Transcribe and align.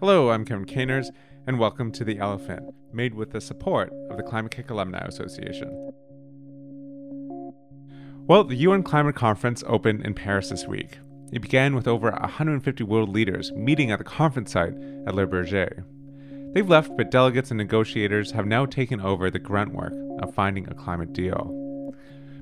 Hello, 0.00 0.30
I'm 0.30 0.44
Kevin 0.44 0.64
Caners, 0.64 1.10
and 1.48 1.58
welcome 1.58 1.90
to 1.90 2.04
The 2.04 2.20
Elephant, 2.20 2.72
made 2.92 3.14
with 3.14 3.32
the 3.32 3.40
support 3.40 3.92
of 4.10 4.16
the 4.16 4.22
Climate-KIC 4.22 4.70
Alumni 4.70 5.00
Association. 5.00 5.92
Well, 8.28 8.44
the 8.44 8.54
UN 8.54 8.84
Climate 8.84 9.16
Conference 9.16 9.64
opened 9.66 10.06
in 10.06 10.14
Paris 10.14 10.50
this 10.50 10.68
week. 10.68 10.98
It 11.32 11.42
began 11.42 11.74
with 11.74 11.88
over 11.88 12.12
150 12.12 12.84
world 12.84 13.08
leaders 13.08 13.50
meeting 13.56 13.90
at 13.90 13.98
the 13.98 14.04
conference 14.04 14.52
site 14.52 14.74
at 15.04 15.16
Le 15.16 15.26
Bourget. 15.26 15.82
They've 16.54 16.68
left, 16.68 16.96
but 16.96 17.10
delegates 17.10 17.50
and 17.50 17.58
negotiators 17.58 18.30
have 18.30 18.46
now 18.46 18.66
taken 18.66 19.00
over 19.00 19.32
the 19.32 19.40
grunt 19.40 19.74
work 19.74 19.94
of 20.20 20.32
finding 20.32 20.68
a 20.68 20.74
climate 20.74 21.12
deal. 21.12 21.92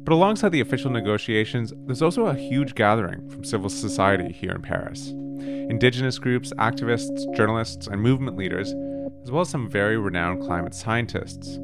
But 0.00 0.12
alongside 0.12 0.50
the 0.50 0.60
official 0.60 0.90
negotiations, 0.90 1.72
there's 1.86 2.02
also 2.02 2.26
a 2.26 2.34
huge 2.34 2.74
gathering 2.74 3.30
from 3.30 3.44
civil 3.44 3.70
society 3.70 4.30
here 4.30 4.52
in 4.52 4.60
Paris 4.60 5.14
indigenous 5.40 6.18
groups, 6.18 6.52
activists, 6.58 7.24
journalists, 7.34 7.86
and 7.86 8.00
movement 8.00 8.36
leaders, 8.36 8.74
as 9.22 9.30
well 9.30 9.42
as 9.42 9.48
some 9.48 9.68
very 9.68 9.96
renowned 9.96 10.42
climate 10.42 10.74
scientists. 10.74 11.56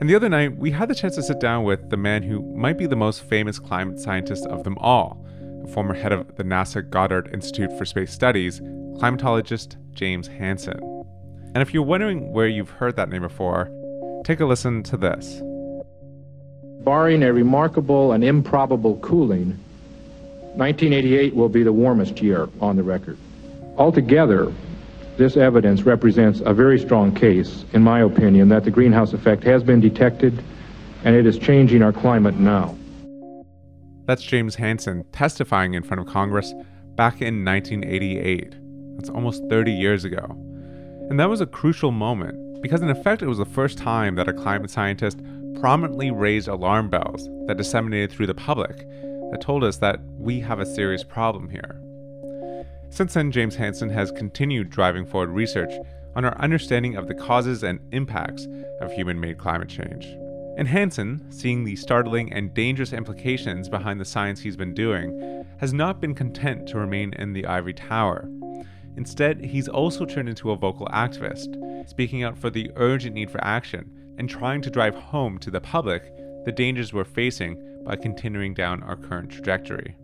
And 0.00 0.08
the 0.08 0.14
other 0.14 0.30
night, 0.30 0.56
we 0.56 0.70
had 0.70 0.88
the 0.88 0.94
chance 0.94 1.14
to 1.16 1.22
sit 1.22 1.40
down 1.40 1.64
with 1.64 1.90
the 1.90 1.96
man 1.96 2.22
who 2.22 2.40
might 2.56 2.78
be 2.78 2.86
the 2.86 2.96
most 2.96 3.22
famous 3.22 3.58
climate 3.58 4.00
scientist 4.00 4.46
of 4.46 4.64
them 4.64 4.78
all, 4.78 5.22
a 5.62 5.66
former 5.68 5.92
head 5.94 6.12
of 6.12 6.36
the 6.36 6.42
NASA 6.42 6.88
Goddard 6.88 7.28
Institute 7.34 7.70
for 7.76 7.84
Space 7.84 8.10
Studies, 8.10 8.60
climatologist 8.60 9.76
James 9.92 10.26
Hansen. 10.26 10.80
And 11.54 11.58
if 11.58 11.74
you're 11.74 11.82
wondering 11.82 12.32
where 12.32 12.46
you've 12.46 12.70
heard 12.70 12.96
that 12.96 13.10
name 13.10 13.22
before, 13.22 13.68
take 14.24 14.40
a 14.40 14.46
listen 14.46 14.82
to 14.84 14.96
this. 14.96 15.42
Barring 16.82 17.22
a 17.22 17.32
remarkable 17.32 18.12
and 18.12 18.24
improbable 18.24 18.96
cooling, 18.98 19.58
1988 20.54 21.34
will 21.34 21.48
be 21.48 21.62
the 21.62 21.72
warmest 21.72 22.20
year 22.20 22.48
on 22.60 22.76
the 22.76 22.82
record. 22.82 23.16
Altogether, 23.76 24.52
this 25.16 25.36
evidence 25.36 25.82
represents 25.82 26.40
a 26.44 26.52
very 26.52 26.78
strong 26.78 27.14
case, 27.14 27.64
in 27.72 27.82
my 27.82 28.00
opinion, 28.00 28.48
that 28.48 28.64
the 28.64 28.70
greenhouse 28.70 29.12
effect 29.12 29.44
has 29.44 29.62
been 29.62 29.80
detected 29.80 30.42
and 31.04 31.14
it 31.14 31.26
is 31.26 31.38
changing 31.38 31.82
our 31.82 31.92
climate 31.92 32.36
now. 32.36 32.76
That's 34.06 34.22
James 34.22 34.56
Hansen 34.56 35.04
testifying 35.12 35.74
in 35.74 35.82
front 35.82 36.00
of 36.00 36.06
Congress 36.06 36.52
back 36.96 37.22
in 37.22 37.44
1988. 37.44 38.56
That's 38.96 39.08
almost 39.08 39.42
30 39.48 39.72
years 39.72 40.04
ago. 40.04 40.24
And 41.08 41.18
that 41.20 41.28
was 41.28 41.40
a 41.40 41.46
crucial 41.46 41.90
moment 41.90 42.62
because, 42.62 42.82
in 42.82 42.90
effect, 42.90 43.22
it 43.22 43.28
was 43.28 43.38
the 43.38 43.44
first 43.44 43.78
time 43.78 44.16
that 44.16 44.28
a 44.28 44.32
climate 44.32 44.70
scientist 44.70 45.20
prominently 45.60 46.10
raised 46.10 46.48
alarm 46.48 46.90
bells 46.90 47.28
that 47.46 47.56
disseminated 47.56 48.10
through 48.10 48.26
the 48.26 48.34
public 48.34 48.86
that 49.30 49.40
told 49.40 49.64
us 49.64 49.76
that 49.78 50.00
we 50.18 50.40
have 50.40 50.60
a 50.60 50.66
serious 50.66 51.04
problem 51.04 51.48
here. 51.48 51.80
Since 52.90 53.14
then, 53.14 53.30
James 53.30 53.54
Hansen 53.54 53.90
has 53.90 54.10
continued 54.10 54.70
driving 54.70 55.06
forward 55.06 55.30
research 55.30 55.72
on 56.16 56.24
our 56.24 56.36
understanding 56.38 56.96
of 56.96 57.06
the 57.06 57.14
causes 57.14 57.62
and 57.62 57.78
impacts 57.92 58.48
of 58.80 58.92
human 58.92 59.20
made 59.20 59.38
climate 59.38 59.68
change. 59.68 60.06
And 60.56 60.66
Hansen, 60.66 61.24
seeing 61.30 61.64
the 61.64 61.76
startling 61.76 62.32
and 62.32 62.52
dangerous 62.52 62.92
implications 62.92 63.68
behind 63.68 64.00
the 64.00 64.04
science 64.04 64.40
he's 64.40 64.56
been 64.56 64.74
doing, 64.74 65.46
has 65.58 65.72
not 65.72 66.00
been 66.00 66.14
content 66.14 66.66
to 66.68 66.78
remain 66.78 67.14
in 67.14 67.32
the 67.32 67.46
ivory 67.46 67.74
tower. 67.74 68.28
Instead, 68.96 69.44
he's 69.44 69.68
also 69.68 70.04
turned 70.04 70.28
into 70.28 70.50
a 70.50 70.56
vocal 70.56 70.86
activist, 70.88 71.88
speaking 71.88 72.24
out 72.24 72.36
for 72.36 72.50
the 72.50 72.70
urgent 72.76 73.14
need 73.14 73.30
for 73.30 73.42
action 73.44 73.90
and 74.18 74.28
trying 74.28 74.60
to 74.60 74.70
drive 74.70 74.94
home 74.94 75.38
to 75.38 75.50
the 75.50 75.60
public 75.60 76.12
the 76.44 76.52
dangers 76.52 76.92
we're 76.92 77.04
facing 77.04 77.56
by 77.84 77.96
continuing 77.96 78.54
down 78.54 78.82
our 78.82 78.96
current 78.96 79.30
trajectory. 79.30 79.96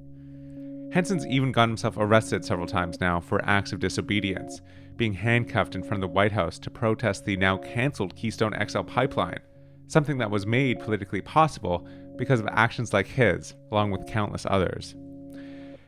Hansen's 0.93 1.27
even 1.27 1.53
got 1.53 1.69
himself 1.69 1.97
arrested 1.99 2.45
several 2.45 2.67
times 2.67 3.01
now 3.01 3.21
for 3.21 3.45
acts 3.45 3.73
of 3.73 3.81
disobedience, 3.81 4.61
being 4.97 5.13
handcuffed 5.13 5.75
in 5.75 5.83
front 5.83 6.03
of 6.03 6.09
the 6.09 6.15
White 6.15 6.33
House 6.33 6.59
to 6.61 6.71
protest 6.71 7.25
the 7.25 7.37
now 7.37 7.59
cancelled 7.59 8.17
Keystone 8.17 8.55
XL 8.67 8.81
pipeline, 8.81 9.41
something 9.89 10.19
that 10.19 10.31
was 10.31 10.47
made 10.47 10.81
politically 10.81 11.21
possible 11.21 11.87
because 12.17 12.41
of 12.41 12.49
actions 12.51 12.93
like 12.93 13.07
his, 13.07 13.55
along 13.71 13.91
with 13.91 14.07
countless 14.07 14.47
others. 14.49 14.95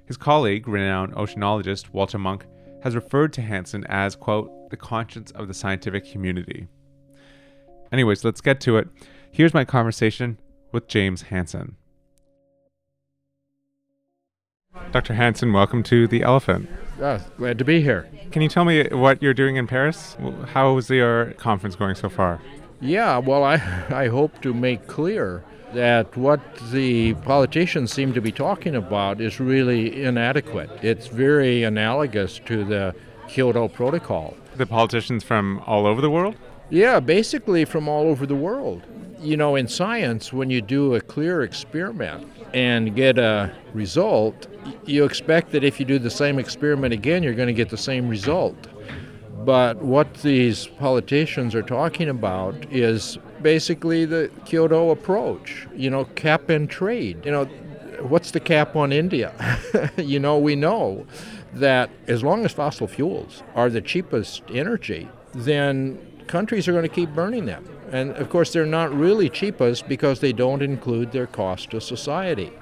His 0.07 0.17
colleague, 0.17 0.69
renowned 0.69 1.15
oceanologist 1.15 1.93
Walter 1.93 2.19
Munk, 2.19 2.47
has 2.83 2.95
referred 2.95 3.33
to 3.35 3.43
Hansen 3.43 3.85
as, 3.89 4.15
quote, 4.15 4.71
the 4.71 4.77
conscience 4.77 5.31
of 5.33 5.49
the 5.49 5.55
scientific 5.55 6.11
community. 6.11 6.69
Anyways, 7.93 8.25
let's 8.25 8.41
get 8.41 8.61
to 8.63 8.77
it. 8.77 8.89
Here's 9.33 9.55
my 9.55 9.65
conversation 9.65 10.39
with 10.73 10.89
James 10.89 11.23
Hansen. 11.23 11.77
Dr. 14.93 15.15
Hansen, 15.15 15.53
welcome 15.53 15.83
to 15.85 16.07
The 16.07 16.23
Elephant. 16.23 16.69
Oh, 17.01 17.21
glad 17.37 17.59
to 17.59 17.65
be 17.65 17.81
here. 17.81 18.09
Can 18.31 18.43
you 18.43 18.49
tell 18.49 18.65
me 18.65 18.85
what 18.89 19.23
you're 19.23 19.35
doing 19.35 19.57
in 19.57 19.67
Paris? 19.67 20.17
How 20.49 20.77
is 20.79 20.89
your 20.89 21.33
conference 21.33 21.77
going 21.77 21.95
so 21.95 22.09
far? 22.09 22.41
Yeah, 22.81 23.19
well, 23.19 23.45
I, 23.45 23.55
I 23.91 24.09
hope 24.09 24.41
to 24.43 24.55
make 24.55 24.87
clear 24.87 25.45
that 25.75 26.17
what 26.17 26.41
the 26.71 27.15
politicians 27.15 27.93
seem 27.93 28.15
to 28.15 28.21
be 28.21 28.33
talking 28.33 28.75
about 28.75 29.21
is 29.21 29.39
really 29.41 30.03
inadequate. 30.03 30.71
It's 30.83 31.09
very 31.09 31.65
analogous 31.65 32.41
to 32.47 32.65
the 32.65 32.95
Kyoto 33.29 33.69
Protocol. 33.69 34.37
The 34.57 34.67
politicians 34.67 35.23
from 35.23 35.63
all 35.67 35.87
over 35.87 36.01
the 36.01 36.11
world? 36.11 36.37
Yeah, 36.71 37.01
basically 37.01 37.65
from 37.65 37.89
all 37.89 38.07
over 38.07 38.27
the 38.27 38.35
world. 38.35 38.83
You 39.21 39.37
know, 39.37 39.57
in 39.57 39.67
science, 39.69 40.33
when 40.33 40.51
you 40.51 40.63
do 40.63 40.95
a 40.95 41.01
clear 41.01 41.43
experiment 41.43 42.27
and 42.55 42.95
get 42.95 43.19
a 43.19 43.53
result, 43.75 44.47
you 44.87 45.05
expect 45.05 45.53
that 45.53 45.65
if 45.65 45.81
you 45.81 45.87
do 45.87 45.99
the 45.99 46.11
same 46.11 46.39
experiment 46.39 46.95
again, 46.95 47.23
you're 47.23 47.35
going 47.35 47.49
to 47.49 47.55
get 47.55 47.69
the 47.69 47.77
same 47.77 48.09
result. 48.09 48.57
But 49.45 49.83
what 49.83 50.13
these 50.15 50.67
politicians 50.67 51.55
are 51.55 51.63
talking 51.63 52.09
about 52.09 52.55
is 52.73 53.19
basically 53.41 54.05
the 54.05 54.31
Kyoto 54.45 54.91
approach, 54.91 55.67
you 55.75 55.91
know, 55.91 56.05
cap 56.05 56.49
and 56.49 56.69
trade. 56.69 57.25
You 57.25 57.33
know, 57.33 57.45
what's 58.01 58.31
the 58.31 58.41
cap 58.41 58.77
on 58.77 58.93
India? 58.93 59.33
you 59.97 60.21
know, 60.21 60.39
we 60.39 60.55
know 60.57 61.07
that 61.55 61.91
as 62.07 62.23
long 62.23 62.45
as 62.45 62.53
fossil 62.53 62.87
fuels 62.87 63.43
are 63.55 63.71
the 63.71 63.81
cheapest 63.81 64.43
energy, 64.53 65.09
then 65.35 65.99
countries 66.27 66.69
are 66.69 66.73
going 66.73 66.89
to 66.89 66.95
keep 66.95 67.11
burning 67.11 67.47
them. 67.47 67.65
And 67.91 68.11
of 68.13 68.29
course, 68.31 68.53
they're 68.53 68.67
not 68.67 68.93
really 68.93 69.29
cheapest 69.29 69.89
because 69.89 70.21
they 70.21 70.33
don't 70.33 70.63
include 70.63 71.13
their 71.13 71.27
cost 71.27 71.71
to 71.71 71.81
society. 71.81 72.53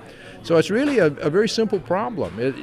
So 0.42 0.56
it's 0.56 0.70
really 0.70 0.98
a, 0.98 1.06
a 1.06 1.30
very 1.30 1.48
simple 1.48 1.80
problem. 1.80 2.38
It, 2.38 2.54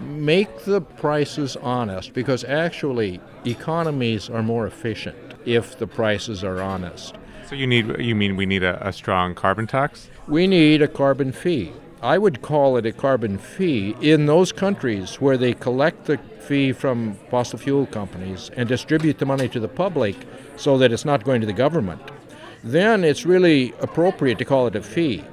make 0.00 0.64
the 0.64 0.80
prices 0.80 1.56
honest 1.56 2.12
because 2.12 2.44
actually 2.44 3.20
economies 3.44 4.28
are 4.28 4.42
more 4.42 4.66
efficient 4.66 5.16
if 5.44 5.78
the 5.78 5.86
prices 5.86 6.44
are 6.44 6.60
honest. 6.60 7.14
So 7.48 7.54
you 7.54 7.66
need 7.66 7.98
you 8.00 8.14
mean 8.14 8.36
we 8.36 8.46
need 8.46 8.62
a, 8.62 8.86
a 8.86 8.92
strong 8.92 9.34
carbon 9.34 9.66
tax? 9.66 10.10
We 10.26 10.46
need 10.46 10.82
a 10.82 10.88
carbon 10.88 11.32
fee. 11.32 11.72
I 12.06 12.18
would 12.18 12.40
call 12.40 12.76
it 12.76 12.86
a 12.86 12.92
carbon 12.92 13.36
fee 13.36 13.96
in 14.00 14.26
those 14.26 14.52
countries 14.52 15.16
where 15.16 15.36
they 15.36 15.54
collect 15.54 16.04
the 16.04 16.18
fee 16.18 16.72
from 16.72 17.16
fossil 17.30 17.58
fuel 17.58 17.84
companies 17.84 18.48
and 18.56 18.68
distribute 18.68 19.18
the 19.18 19.26
money 19.26 19.48
to 19.48 19.58
the 19.58 19.66
public 19.66 20.14
so 20.56 20.78
that 20.78 20.92
it's 20.92 21.04
not 21.04 21.24
going 21.24 21.40
to 21.40 21.48
the 21.48 21.52
government. 21.52 22.00
Then 22.62 23.02
it's 23.02 23.26
really 23.26 23.74
appropriate 23.80 24.38
to 24.38 24.44
call 24.44 24.68
it 24.68 24.76
a 24.76 24.82
fee. 24.82 25.24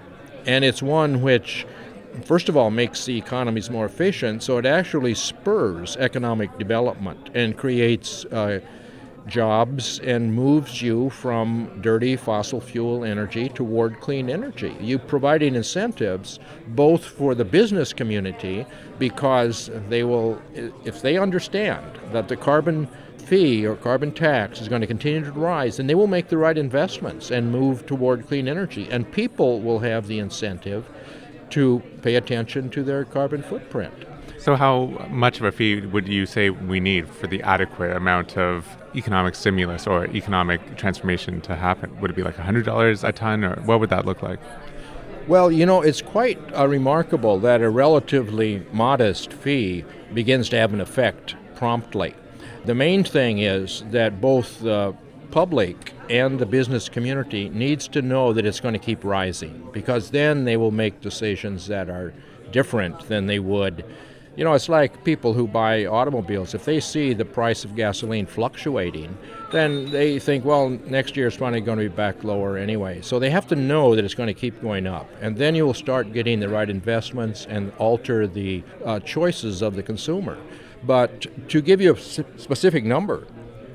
And 0.48 0.66
it's 0.66 0.82
one 0.82 1.22
which, 1.22 1.68
first 2.26 2.50
of 2.50 2.58
all, 2.58 2.72
makes 2.72 3.06
the 3.06 3.20
economies 3.20 3.70
more 3.70 3.86
efficient, 3.86 4.42
so 4.42 4.58
it 4.58 4.66
actually 4.66 5.14
spurs 5.14 5.96
economic 5.98 6.58
development 6.58 7.30
and 7.36 7.56
creates. 7.56 8.26
Uh, 8.26 8.62
jobs 9.28 10.00
and 10.00 10.34
moves 10.34 10.82
you 10.82 11.10
from 11.10 11.80
dirty 11.82 12.16
fossil 12.16 12.60
fuel 12.60 13.04
energy 13.04 13.50
toward 13.50 14.00
clean 14.00 14.30
energy. 14.30 14.76
You 14.80 15.00
providing 15.00 15.56
incentives 15.56 16.40
both 16.68 17.06
for 17.06 17.36
the 17.36 17.46
business 17.46 17.94
community 17.94 18.66
because 19.00 19.70
they 19.90 20.04
will, 20.04 20.42
if 20.54 21.02
they 21.02 21.18
understand 21.18 22.00
that 22.12 22.28
the 22.28 22.36
carbon 22.36 22.88
fee 23.18 23.66
or 23.66 23.76
carbon 23.76 24.12
tax 24.12 24.60
is 24.60 24.68
going 24.68 24.82
to 24.82 24.88
continue 24.88 25.24
to 25.24 25.32
rise, 25.32 25.78
then 25.78 25.88
they 25.88 25.96
will 25.96 26.08
make 26.08 26.28
the 26.28 26.38
right 26.38 26.58
investments 26.58 27.32
and 27.32 27.52
move 27.52 27.86
toward 27.86 28.28
clean 28.28 28.48
energy. 28.48 28.88
And 28.92 29.10
people 29.12 29.62
will 29.62 29.80
have 29.80 30.08
the 30.08 30.20
incentive 30.20 30.90
to 31.52 31.82
pay 32.02 32.16
attention 32.16 32.70
to 32.72 32.84
their 32.84 33.06
carbon 33.06 33.42
footprint. 33.42 33.94
So, 34.44 34.58
how 34.58 34.88
much 35.10 35.40
of 35.40 35.46
a 35.46 35.54
fee 35.54 35.80
would 35.80 36.06
you 36.06 36.26
say 36.26 36.50
we 36.50 36.82
need 36.82 37.08
for 37.08 37.28
the 37.28 37.42
adequate 37.44 37.96
amount 37.96 38.38
of 38.38 38.68
economic 38.94 39.36
stimulus 39.36 39.88
or 39.88 40.06
economic 40.08 40.76
transformation 40.76 41.40
to 41.44 41.56
happen? 41.56 41.98
Would 42.02 42.12
it 42.12 42.14
be 42.14 42.24
like 42.24 42.36
$100 42.36 43.08
a 43.08 43.12
ton, 43.14 43.46
or 43.46 43.56
what 43.62 43.80
would 43.80 43.90
that 43.92 44.06
look 44.06 44.22
like? 44.22 44.42
Well, 45.30 45.50
you 45.50 45.66
know, 45.66 45.82
it's 45.82 46.02
quite 46.02 46.38
uh, 46.54 46.68
remarkable 46.68 47.40
that 47.40 47.62
a 47.62 47.70
relatively 47.70 48.68
modest 48.74 49.32
fee 49.32 49.86
begins 50.14 50.50
to 50.50 50.58
have 50.58 50.74
an 50.74 50.82
effect 50.82 51.38
promptly. 51.56 52.14
The 52.66 52.76
main 52.76 53.06
thing 53.06 53.38
is 53.38 53.86
that 53.92 54.20
both 54.20 54.60
the 54.60 54.94
public 55.32 55.94
and 56.10 56.38
the 56.38 56.46
business 56.46 56.90
community 56.90 57.48
needs 57.48 57.88
to 57.88 58.02
know 58.02 58.34
that 58.34 58.46
it's 58.46 58.60
going 58.60 58.74
to 58.74 58.80
keep 58.80 59.06
rising 59.06 59.70
because 59.72 60.10
then 60.10 60.44
they 60.44 60.58
will 60.58 60.72
make 60.72 61.00
decisions 61.00 61.68
that 61.68 61.90
are 61.90 62.14
different 62.52 63.08
than 63.08 63.28
they 63.28 63.40
would 63.40 63.86
You 64.36 64.44
know, 64.44 64.54
it's 64.54 64.68
like 64.68 65.04
people 65.04 65.34
who 65.34 65.48
buy 65.48 65.86
automobiles. 65.86 66.56
If 66.56 66.66
they 66.66 66.80
see 66.80 67.14
the 67.14 67.26
price 67.26 67.64
of 67.64 67.76
gasoline 67.76 68.26
fluctuating, 68.26 69.16
then 69.52 69.92
they 69.92 70.18
think, 70.18 70.44
well, 70.44 70.70
next 70.70 71.16
year 71.16 71.28
it's 71.28 71.38
probably 71.38 71.62
going 71.62 71.78
to 71.78 71.88
be 71.88 71.96
back 71.96 72.24
lower 72.24 72.58
anyway. 72.58 73.02
So 73.02 73.20
they 73.20 73.30
have 73.30 73.46
to 73.48 73.56
know 73.56 73.96
that 73.96 74.04
it's 74.04 74.16
going 74.16 74.28
to 74.28 74.34
keep 74.34 74.60
going 74.60 74.88
up. 74.88 75.08
And 75.22 75.38
then 75.38 75.54
you 75.54 75.68
will 75.68 75.76
start 75.76 76.14
getting 76.14 76.40
the 76.40 76.50
right 76.50 76.68
investments 76.68 77.46
and 77.48 77.72
alter 77.78 78.26
the 78.26 78.64
uh, 78.84 79.00
choices 79.02 79.62
of 79.62 79.76
the 79.76 79.84
consumer. 79.84 80.40
But 80.84 81.28
to 81.50 81.62
give 81.62 81.80
you 81.80 81.94
a 81.94 82.00
specific 82.00 82.84
number, 82.84 83.28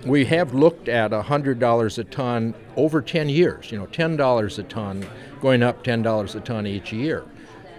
we 0.05 0.25
have 0.25 0.55
looked 0.55 0.89
at 0.89 1.13
$100 1.13 1.99
a 1.99 2.05
ton 2.05 2.55
over 2.77 3.01
10 3.01 3.29
years, 3.29 3.71
you 3.71 3.79
know, 3.79 3.87
$10 3.87 4.59
a 4.59 4.63
ton 4.65 5.07
going 5.41 5.63
up 5.63 5.85
$10 5.85 6.35
a 6.35 6.41
ton 6.41 6.67
each 6.67 6.93
year. 6.93 7.25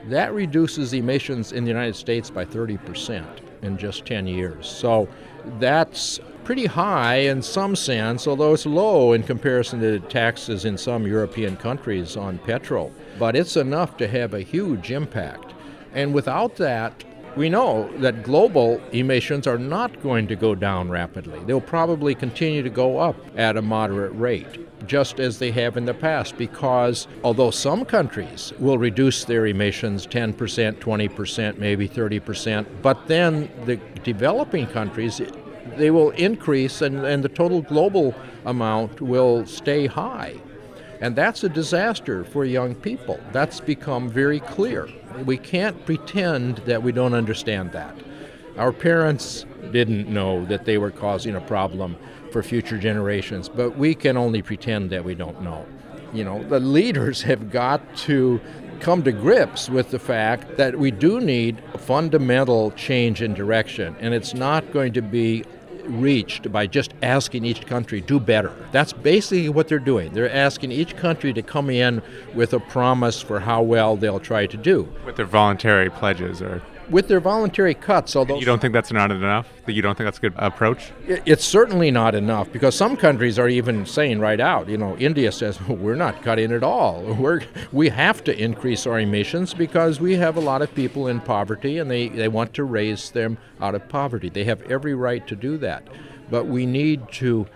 That 0.08 0.34
reduces 0.34 0.94
emissions 0.94 1.52
in 1.52 1.64
the 1.64 1.70
United 1.70 1.96
States 1.96 2.30
by 2.30 2.46
30% 2.46 3.26
in 3.62 3.78
just 3.78 4.06
10 4.06 4.28
years. 4.28 4.68
So 4.68 5.08
that's 5.60 6.20
pretty 6.44 6.66
high 6.66 7.18
in 7.18 7.42
some 7.42 7.76
sense, 7.76 8.28
although 8.28 8.54
it's 8.54 8.66
low 8.66 9.14
in 9.14 9.24
comparison 9.24 9.80
to 9.82 10.00
taxes 10.00 10.66
in 10.66 10.78
some 10.78 11.06
European 11.06 11.56
countries 11.58 12.18
on 12.18 12.38
petrol. 12.40 12.92
But 13.20 13.36
it's 13.36 13.58
enough 13.58 13.98
to 13.98 14.08
have 14.08 14.34
a 14.34 14.42
huge 14.42 14.92
impact. 14.92 15.54
And 15.94 16.14
without 16.14 16.56
that, 16.56 17.04
we 17.36 17.50
know 17.50 17.90
that 17.98 18.24
global 18.24 18.82
emissions 18.92 19.48
are 19.48 19.58
not 19.58 20.02
going 20.02 20.28
to 20.28 20.36
go 20.36 20.56
down 20.56 20.90
rapidly. 20.90 21.40
They'll 21.46 21.62
probably 21.62 22.16
continue 22.16 22.64
to 22.64 22.70
go 22.70 22.98
up 22.98 23.16
at 23.38 23.58
a 23.58 23.62
moderate 23.62 24.14
rate, 24.14 24.88
just 24.88 25.20
as 25.20 25.40
they 25.40 25.52
have 25.52 25.78
in 25.78 25.86
the 25.86 25.94
past, 25.94 26.38
because 26.38 27.08
although 27.24 27.52
some 27.52 27.86
countries 27.86 28.54
will 28.60 28.78
reduce 28.78 29.26
their 29.26 29.46
emissions 29.48 30.08
10%, 30.08 30.34
20%, 30.80 31.58
maybe 31.58 31.88
30%, 31.88 32.66
but 32.82 33.08
then 33.08 33.50
the 33.66 33.78
developing 34.04 34.68
countries, 34.68 35.22
they 35.78 35.92
will 35.92 36.12
increase 36.12 36.82
and, 36.82 37.06
and 37.06 37.24
the 37.24 37.30
total 37.30 37.62
global 37.62 38.16
amount 38.46 39.02
will 39.02 39.46
stay 39.46 39.86
high. 39.86 40.36
And 41.02 41.16
that's 41.16 41.44
a 41.44 41.50
disaster 41.50 42.26
for 42.26 42.44
young 42.44 42.76
people. 42.76 43.20
That's 43.32 43.62
become 43.62 44.10
very 44.10 44.42
clear. 44.42 44.90
We 45.26 45.38
can't 45.38 45.86
pretend 45.86 46.58
that 46.60 46.84
we 46.84 46.92
don't 46.92 47.14
understand 47.14 47.72
that. 47.74 47.96
Our 48.58 48.72
parents 48.72 49.46
didn't 49.72 50.08
know 50.10 50.46
that 50.46 50.66
they 50.66 50.78
were 50.78 50.92
causing 50.92 51.36
a 51.36 51.42
problem 51.42 51.96
for 52.32 52.44
future 52.44 52.78
generations, 52.78 53.50
but 53.50 53.78
we 53.78 53.96
can 53.96 54.18
only 54.18 54.42
pretend 54.42 54.90
that 54.92 55.04
we 55.04 55.16
don't 55.16 55.42
know. 55.42 55.66
You 56.14 56.24
know, 56.24 56.44
the 56.44 56.60
leaders 56.60 57.22
have 57.24 57.52
got 57.52 57.96
to 57.98 58.42
come 58.80 59.04
to 59.04 59.12
grips 59.12 59.70
with 59.70 59.92
the 59.92 60.00
fact 60.00 60.58
that 60.58 60.78
we 60.78 60.90
do 60.90 61.20
need 61.20 61.62
a 61.74 61.78
fundamental 61.78 62.72
change 62.72 63.22
in 63.22 63.34
direction, 63.34 63.96
and 64.00 64.14
it's 64.14 64.34
not 64.34 64.72
going 64.72 64.94
to 64.94 65.02
be 65.02 65.44
reached 65.90 66.52
by 66.52 66.68
just 66.68 66.94
asking 67.02 67.46
each 67.46 67.66
country 67.66 68.02
do 68.02 68.20
better. 68.20 68.54
That's 68.72 68.94
basically 68.94 69.50
what 69.50 69.68
they're 69.68 69.80
doing. 69.80 70.14
They're 70.14 70.32
asking 70.32 70.72
each 70.72 70.96
country 70.96 71.34
to 71.34 71.42
come 71.42 71.70
in 71.70 72.02
with 72.34 72.54
a 72.54 72.60
promise 72.60 73.22
for 73.22 73.40
how 73.40 73.62
well 73.62 73.96
they'll 73.96 74.20
try 74.20 74.46
to 74.46 74.58
do. 74.58 74.88
With 75.06 75.16
their 75.16 75.26
voluntary 75.26 75.90
pledges 75.90 76.42
or 76.42 76.62
with 76.90 77.08
their 77.08 77.20
voluntary 77.20 77.74
cuts. 77.74 78.16
Although 78.16 78.40
you 78.40 78.46
don't 78.46 78.60
think 78.60 78.74
that's 78.74 78.92
not 78.92 79.12
enough, 79.12 79.48
that 79.66 79.74
you 79.74 79.82
don't 79.82 79.98
think 79.98 80.06
that's 80.06 80.18
a 80.18 80.22
good 80.22 80.34
approach. 80.38 80.92
It's 81.08 81.46
certainly 81.46 81.92
not 81.92 82.16
enough 82.16 82.52
because 82.52 82.76
some 82.76 82.98
countries 82.98 83.38
are 83.38 83.50
even 83.50 83.86
saying 83.86 84.20
right 84.20 84.40
out. 84.40 84.68
You 84.68 84.78
know, 84.78 84.98
India 84.98 85.32
says 85.32 85.62
we're 85.62 85.96
not 85.96 86.22
cutting 86.22 86.52
at 86.52 86.64
all. 86.64 87.02
We're 87.20 87.42
we 87.72 87.90
have 87.90 88.24
to 88.26 88.38
increase 88.38 88.88
our 88.88 89.00
emissions 89.00 89.54
because 89.54 90.00
we 90.00 90.16
have 90.16 90.38
a 90.38 90.40
lot 90.40 90.62
of 90.62 90.74
people 90.74 91.08
in 91.08 91.20
poverty 91.20 91.78
and 91.78 91.92
they 91.92 92.08
they 92.08 92.28
want 92.28 92.54
to 92.54 92.64
raise 92.64 93.12
them 93.12 93.38
out 93.60 93.76
of 93.76 93.88
poverty. 93.90 94.30
They 94.30 94.46
have 94.46 94.62
every 94.64 94.94
right 94.94 95.26
to 95.28 95.36
do 95.36 95.58
that, 95.58 95.88
but 96.30 96.48
we 96.48 96.66
need 96.66 97.12
to 97.14 97.48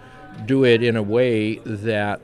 do 0.46 0.66
it 0.66 0.84
in 0.84 0.96
a 0.96 1.04
way 1.04 1.58
that 1.60 2.22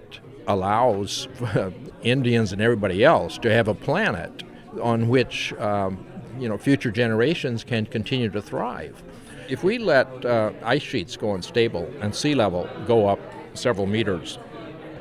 allows 0.48 1.28
Indians 2.02 2.52
and 2.52 2.62
everybody 2.62 3.04
else 3.04 3.38
to 3.38 3.54
have 3.54 3.68
a 3.68 3.76
planet 3.76 4.44
on 4.82 5.08
which 5.08 5.54
um, 5.54 6.06
you 6.40 6.50
know 6.50 6.58
future 6.58 6.92
generations 6.92 7.64
can 7.64 7.86
continue 7.86 8.30
to 8.30 8.42
thrive. 8.42 9.02
If 9.48 9.64
we 9.64 9.78
let 9.78 10.26
uh, 10.26 10.52
ice 10.64 10.82
sheets 10.84 11.18
go 11.18 11.34
unstable 11.34 11.92
and 12.02 12.14
sea 12.14 12.36
level 12.36 12.70
go 12.86 13.08
up 13.08 13.20
several 13.54 13.88
meters, 13.88 14.38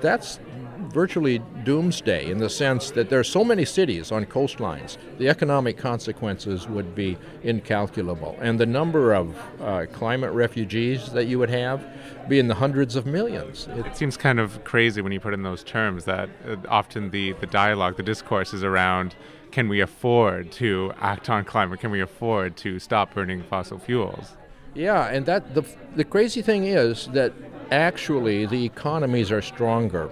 that's 0.00 0.40
virtually 0.88 1.38
doomsday 1.64 2.31
in 2.31 2.38
the 2.38 2.49
sense 2.49 2.90
that 2.93 3.11
there 3.11 3.20
are 3.20 3.25
so 3.25 3.44
many 3.44 3.64
cities 3.64 4.11
on 4.11 4.25
coastlines. 4.25 4.96
The 5.19 5.29
economic 5.29 5.76
consequences 5.76 6.67
would 6.69 6.94
be 6.94 7.19
incalculable, 7.43 8.37
and 8.41 8.58
the 8.58 8.67
number 8.67 9.12
of 9.12 9.37
uh, 9.61 9.87
climate 9.93 10.32
refugees 10.32 11.11
that 11.12 11.26
you 11.26 11.38
would 11.38 11.50
have 11.50 11.87
be 12.29 12.38
in 12.38 12.49
the 12.49 12.55
hundreds 12.55 12.96
of 12.96 13.06
millions. 13.06 13.69
It, 13.76 13.87
it 13.87 13.96
seems 13.96 14.17
kind 14.17 14.38
of 14.41 14.62
crazy 14.64 15.00
when 15.00 15.12
you 15.12 15.20
put 15.20 15.34
in 15.34 15.43
those 15.43 15.62
terms 15.62 16.05
that 16.06 16.29
uh, 16.46 16.56
often 16.69 17.11
the, 17.11 17.32
the 17.34 17.46
dialogue, 17.46 17.96
the 17.96 18.02
discourse 18.02 18.52
is 18.52 18.64
around 18.64 19.14
can 19.50 19.68
we 19.68 19.80
afford 19.80 20.52
to 20.52 20.92
act 21.00 21.30
on 21.30 21.44
climate? 21.44 21.80
Can 21.80 21.90
we 21.90 22.00
afford 22.00 22.56
to 22.58 22.78
stop 22.78 23.14
burning 23.14 23.42
fossil 23.42 23.78
fuels? 23.78 24.36
Yeah, 24.74 25.06
and 25.08 25.26
that 25.26 25.54
the 25.54 25.64
the 25.96 26.04
crazy 26.04 26.42
thing 26.42 26.64
is 26.64 27.08
that 27.08 27.32
actually 27.70 28.46
the 28.46 28.64
economies 28.64 29.32
are 29.32 29.42
stronger 29.42 30.10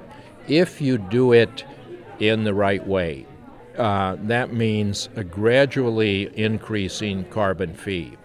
if 0.48 0.80
you 0.80 0.98
do 0.98 1.32
it 1.32 1.64
in 2.18 2.44
the 2.44 2.54
right 2.54 2.86
way. 2.86 3.26
Uh, 3.76 4.16
that 4.22 4.52
means 4.52 5.08
a 5.16 5.24
gradually 5.24 6.30
increasing 6.38 7.24
carbon 7.26 7.74
fee. 7.74 8.16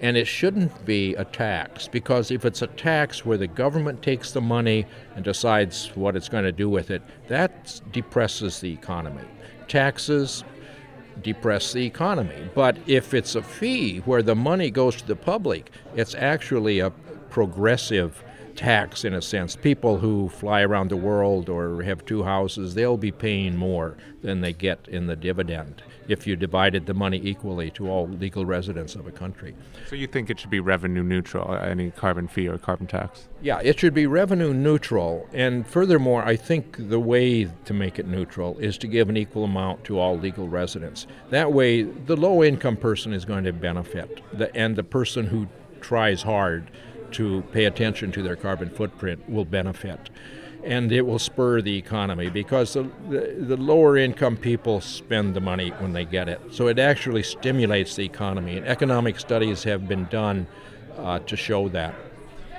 And 0.00 0.16
it 0.16 0.26
shouldn't 0.26 0.84
be 0.84 1.14
a 1.14 1.24
tax 1.24 1.88
because 1.88 2.30
if 2.30 2.44
it's 2.44 2.62
a 2.62 2.68
tax 2.68 3.24
where 3.24 3.38
the 3.38 3.48
government 3.48 4.02
takes 4.02 4.30
the 4.30 4.40
money 4.40 4.86
and 5.16 5.24
decides 5.24 5.88
what 5.96 6.14
it's 6.14 6.28
going 6.28 6.44
to 6.44 6.52
do 6.52 6.68
with 6.68 6.90
it, 6.90 7.02
that 7.26 7.80
depresses 7.90 8.60
the 8.60 8.72
economy. 8.72 9.24
Taxes 9.66 10.44
depress 11.22 11.72
the 11.72 11.84
economy. 11.84 12.48
But 12.54 12.78
if 12.86 13.14
it's 13.14 13.34
a 13.34 13.42
fee 13.42 13.98
where 13.98 14.22
the 14.22 14.34
money 14.34 14.70
goes 14.70 14.96
to 14.96 15.06
the 15.06 15.16
public, 15.16 15.70
it's 15.94 16.14
actually 16.14 16.80
a 16.80 16.90
progressive 17.30 18.22
tax 18.58 19.04
in 19.04 19.14
a 19.14 19.22
sense. 19.22 19.54
People 19.54 19.98
who 19.98 20.28
fly 20.28 20.62
around 20.62 20.90
the 20.90 20.96
world 20.96 21.48
or 21.48 21.80
have 21.84 22.04
two 22.04 22.24
houses, 22.24 22.74
they'll 22.74 22.96
be 22.96 23.12
paying 23.12 23.56
more 23.56 23.96
than 24.20 24.40
they 24.40 24.52
get 24.52 24.88
in 24.88 25.06
the 25.06 25.14
dividend 25.14 25.80
if 26.08 26.26
you 26.26 26.34
divided 26.34 26.84
the 26.86 26.94
money 26.94 27.20
equally 27.22 27.70
to 27.70 27.88
all 27.88 28.08
legal 28.08 28.44
residents 28.44 28.96
of 28.96 29.06
a 29.06 29.12
country. 29.12 29.54
So 29.86 29.94
you 29.94 30.08
think 30.08 30.28
it 30.28 30.40
should 30.40 30.50
be 30.50 30.58
revenue 30.58 31.04
neutral, 31.04 31.48
uh, 31.48 31.58
any 31.58 31.92
carbon 31.92 32.26
fee 32.26 32.48
or 32.48 32.58
carbon 32.58 32.88
tax? 32.88 33.28
Yeah, 33.40 33.60
it 33.62 33.78
should 33.78 33.94
be 33.94 34.06
revenue 34.06 34.52
neutral. 34.52 35.28
And 35.32 35.64
furthermore, 35.64 36.24
I 36.24 36.34
think 36.34 36.88
the 36.88 36.98
way 36.98 37.48
to 37.64 37.72
make 37.72 38.00
it 38.00 38.08
neutral 38.08 38.58
is 38.58 38.76
to 38.78 38.88
give 38.88 39.08
an 39.08 39.16
equal 39.16 39.44
amount 39.44 39.84
to 39.84 40.00
all 40.00 40.18
legal 40.18 40.48
residents. 40.48 41.06
That 41.30 41.52
way, 41.52 41.82
the 41.84 42.16
low 42.16 42.42
income 42.42 42.76
person 42.76 43.12
is 43.12 43.24
going 43.24 43.44
to 43.44 43.52
benefit, 43.52 44.20
the, 44.36 44.54
and 44.56 44.74
the 44.74 44.82
person 44.82 45.26
who 45.26 45.46
tries 45.80 46.22
hard 46.22 46.70
to 47.12 47.42
pay 47.52 47.64
attention 47.64 48.12
to 48.12 48.22
their 48.22 48.36
carbon 48.36 48.70
footprint 48.70 49.28
will 49.28 49.44
benefit. 49.44 50.10
And 50.64 50.90
it 50.90 51.02
will 51.02 51.18
spur 51.18 51.62
the 51.62 51.76
economy 51.76 52.30
because 52.30 52.74
the, 52.74 52.90
the, 53.08 53.36
the, 53.38 53.56
lower 53.56 53.96
income 53.96 54.36
people 54.36 54.80
spend 54.80 55.34
the 55.34 55.40
money 55.40 55.70
when 55.78 55.92
they 55.92 56.04
get 56.04 56.28
it. 56.28 56.40
So 56.50 56.66
it 56.66 56.78
actually 56.78 57.22
stimulates 57.22 57.94
the 57.94 58.04
economy. 58.04 58.56
And 58.56 58.66
economic 58.66 59.20
studies 59.20 59.62
have 59.62 59.86
been 59.86 60.06
done 60.06 60.46
uh, 60.96 61.20
to 61.20 61.36
show 61.36 61.68
that. 61.68 61.94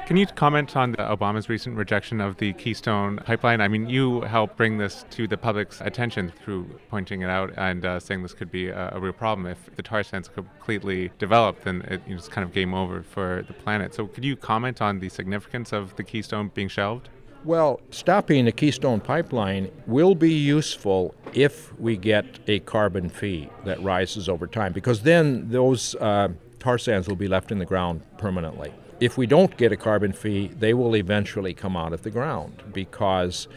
Can 0.09 0.17
you 0.17 0.25
comment 0.25 0.75
on 0.75 0.95
Obama's 0.95 1.49
recent 1.49 1.77
rejection 1.77 2.19
of 2.19 2.37
the 2.37 2.53
Keystone 2.53 3.17
pipeline? 3.17 3.61
I 3.61 3.67
mean, 3.67 3.87
you 3.87 4.21
helped 4.21 4.57
bring 4.57 4.79
this 4.79 5.05
to 5.11 5.27
the 5.27 5.37
public's 5.37 5.81
attention 5.81 6.33
through 6.43 6.63
pointing 6.89 7.21
it 7.21 7.29
out 7.29 7.53
and 7.57 7.85
uh, 7.85 7.99
saying 7.99 8.23
this 8.23 8.33
could 8.33 8.49
be 8.49 8.69
a, 8.69 8.89
a, 8.95 8.99
real 8.99 9.13
problem. 9.13 9.45
If 9.45 9.75
the 9.75 9.83
tar 9.83 10.01
sands 10.01 10.27
completely 10.27 11.11
develop, 11.19 11.61
then 11.63 11.83
it, 11.83 12.01
you 12.07 12.13
know, 12.13 12.17
it's 12.17 12.27
kind 12.27 12.43
of 12.43 12.51
game 12.51 12.73
over 12.73 13.03
for 13.03 13.45
the 13.47 13.53
planet. 13.53 13.93
So, 13.93 14.07
could 14.07 14.25
you 14.25 14.35
comment 14.35 14.81
on 14.81 14.97
the 14.97 15.09
significance 15.09 15.71
of 15.73 15.95
the 15.95 16.03
Keystone 16.03 16.49
being 16.55 16.69
shelved? 16.69 17.09
Well, 17.43 17.79
stopping 17.91 18.45
the 18.45 18.51
Keystone 18.51 19.01
Pipeline 19.01 19.69
will 19.85 20.15
be 20.15 20.33
useful 20.33 21.13
if 21.33 21.79
we 21.79 21.97
get 21.97 22.25
a 22.47 22.61
carbon 22.61 23.09
fee 23.09 23.47
that 23.63 23.79
rises 23.83 24.27
over 24.27 24.47
time, 24.47 24.73
because 24.73 25.03
then 25.03 25.51
those 25.51 25.93
uh, 25.97 26.29
tar 26.57 26.79
sands 26.79 27.07
will 27.07 27.15
be 27.15 27.27
left 27.27 27.51
in 27.51 27.59
the 27.59 27.65
ground 27.65 28.01
permanently 28.17 28.73
if 28.99 29.17
we 29.17 29.25
don't 29.25 29.55
get 29.57 29.71
a 29.71 29.77
carbon 29.77 30.13
fee, 30.13 30.47
they 30.47 30.73
will 30.73 30.95
eventually 30.95 31.53
come 31.53 31.77
out 31.77 31.93
of 31.93 32.01
the 32.03 32.09
ground 32.09 32.63
because 32.73 33.47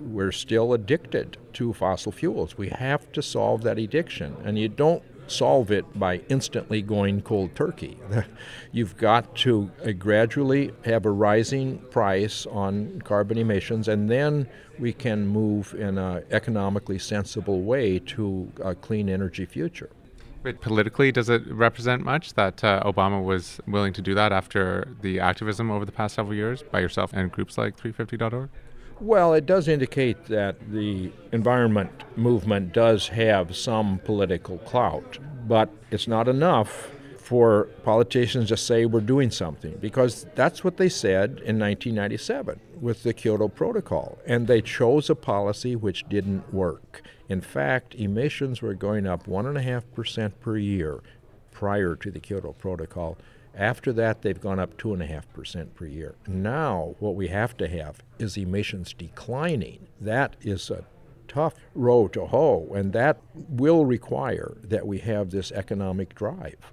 we're 0.00 0.32
still 0.32 0.72
addicted 0.72 1.36
to 1.54 1.72
fossil 1.72 2.12
fuels. 2.12 2.56
We 2.56 2.68
have 2.70 3.10
to 3.12 3.22
solve 3.22 3.62
that 3.62 3.78
addiction, 3.78 4.36
and 4.44 4.58
you 4.58 4.68
don't 4.68 5.02
solve 5.26 5.70
it 5.70 5.98
by 5.98 6.20
instantly 6.28 6.82
going 6.82 7.22
cold 7.22 7.54
turkey. 7.54 7.98
You've 8.72 8.96
got 8.96 9.34
to 9.36 9.70
uh, 9.84 9.92
gradually 9.92 10.72
have 10.84 11.06
a 11.06 11.10
rising 11.10 11.78
price 11.90 12.46
on 12.46 13.00
carbon 13.04 13.38
emissions, 13.38 13.88
and 13.88 14.10
then 14.10 14.48
we 14.78 14.92
can 14.92 15.26
move 15.26 15.74
in 15.74 15.98
an 15.98 16.24
economically 16.30 16.98
sensible 16.98 17.62
way 17.62 17.98
to 18.00 18.50
a 18.62 18.74
clean 18.74 19.08
energy 19.08 19.46
future. 19.46 19.90
But 20.44 20.60
politically, 20.60 21.10
does 21.10 21.30
it 21.30 21.42
represent 21.50 22.04
much 22.04 22.34
that 22.34 22.62
uh, 22.62 22.82
Obama 22.84 23.24
was 23.24 23.62
willing 23.66 23.94
to 23.94 24.02
do 24.02 24.14
that 24.14 24.30
after 24.30 24.86
the 25.00 25.18
activism 25.18 25.70
over 25.70 25.86
the 25.86 25.90
past 25.90 26.14
several 26.16 26.34
years 26.34 26.62
by 26.62 26.80
yourself 26.80 27.14
and 27.14 27.32
groups 27.32 27.56
like 27.56 27.78
350.org? 27.78 28.50
Well, 29.00 29.32
it 29.32 29.46
does 29.46 29.68
indicate 29.68 30.26
that 30.26 30.70
the 30.70 31.10
environment 31.32 32.04
movement 32.16 32.74
does 32.74 33.08
have 33.08 33.56
some 33.56 34.00
political 34.04 34.58
clout, 34.58 35.18
but 35.48 35.70
it's 35.90 36.06
not 36.06 36.28
enough 36.28 36.90
for 37.16 37.64
politicians 37.82 38.50
to 38.50 38.56
say 38.58 38.84
we're 38.84 39.00
doing 39.00 39.30
something 39.30 39.78
because 39.80 40.26
that's 40.34 40.62
what 40.62 40.76
they 40.76 40.90
said 40.90 41.30
in 41.30 41.58
1997 41.58 42.60
with 42.82 43.02
the 43.02 43.14
Kyoto 43.14 43.48
Protocol. 43.48 44.18
And 44.26 44.46
they 44.46 44.60
chose 44.60 45.08
a 45.08 45.14
policy 45.14 45.74
which 45.74 46.04
didn't 46.10 46.52
work. 46.52 47.00
In 47.28 47.40
fact, 47.40 47.94
emissions 47.94 48.60
were 48.60 48.74
going 48.74 49.06
up 49.06 49.26
1.5% 49.26 50.32
per 50.40 50.56
year 50.56 51.00
prior 51.50 51.96
to 51.96 52.10
the 52.10 52.20
Kyoto 52.20 52.52
Protocol. 52.52 53.16
After 53.54 53.92
that, 53.92 54.22
they've 54.22 54.40
gone 54.40 54.58
up 54.58 54.76
2.5% 54.76 55.74
per 55.74 55.86
year. 55.86 56.16
Now, 56.26 56.96
what 56.98 57.14
we 57.14 57.28
have 57.28 57.56
to 57.58 57.68
have 57.68 58.02
is 58.18 58.36
emissions 58.36 58.92
declining. 58.92 59.86
That 60.00 60.36
is 60.40 60.70
a 60.70 60.84
tough 61.28 61.54
row 61.74 62.08
to 62.08 62.26
hoe, 62.26 62.68
and 62.74 62.92
that 62.92 63.20
will 63.34 63.86
require 63.86 64.56
that 64.62 64.86
we 64.86 64.98
have 64.98 65.30
this 65.30 65.52
economic 65.52 66.14
drive. 66.14 66.72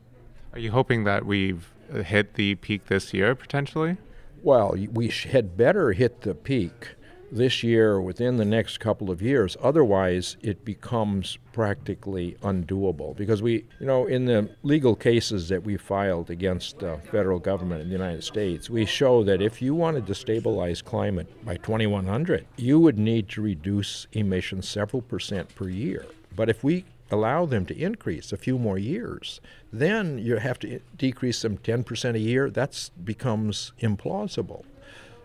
Are 0.53 0.59
you 0.59 0.71
hoping 0.71 1.03
that 1.05 1.25
we've 1.25 1.71
hit 2.05 2.33
the 2.33 2.55
peak 2.55 2.87
this 2.87 3.13
year 3.13 3.35
potentially? 3.35 3.97
Well, 4.43 4.75
we 4.91 5.09
had 5.09 5.55
better 5.55 5.93
hit 5.93 6.21
the 6.21 6.33
peak 6.33 6.95
this 7.31 7.63
year 7.63 7.93
or 7.93 8.01
within 8.01 8.37
the 8.37 8.45
next 8.45 8.79
couple 8.79 9.09
of 9.09 9.21
years. 9.21 9.55
Otherwise, 9.61 10.37
it 10.41 10.65
becomes 10.65 11.37
practically 11.53 12.35
undoable 12.41 13.15
because 13.15 13.41
we, 13.41 13.65
you 13.79 13.85
know, 13.85 14.05
in 14.05 14.25
the 14.25 14.49
legal 14.63 14.95
cases 14.95 15.49
that 15.49 15.63
we 15.63 15.77
filed 15.77 16.29
against 16.29 16.79
the 16.79 16.99
federal 17.11 17.39
government 17.39 17.81
in 17.81 17.87
the 17.87 17.93
United 17.93 18.23
States, 18.23 18.69
we 18.69 18.85
show 18.85 19.23
that 19.23 19.41
if 19.41 19.61
you 19.61 19.73
wanted 19.73 20.05
to 20.07 20.15
stabilize 20.15 20.81
climate 20.81 21.27
by 21.45 21.55
2100, 21.57 22.45
you 22.57 22.79
would 22.79 22.99
need 22.99 23.29
to 23.29 23.41
reduce 23.41 24.07
emissions 24.11 24.67
several 24.67 25.01
percent 25.01 25.53
per 25.55 25.69
year. 25.69 26.05
But 26.35 26.49
if 26.49 26.63
we 26.63 26.85
allow 27.11 27.45
them 27.45 27.65
to 27.65 27.77
increase 27.77 28.31
a 28.31 28.37
few 28.37 28.57
more 28.57 28.77
years, 28.77 29.41
then 29.71 30.17
you 30.17 30.37
have 30.37 30.59
to 30.59 30.79
decrease 30.97 31.41
them 31.41 31.57
10% 31.57 32.15
a 32.15 32.19
year. 32.19 32.49
That 32.49 32.89
becomes 33.03 33.73
implausible. 33.81 34.63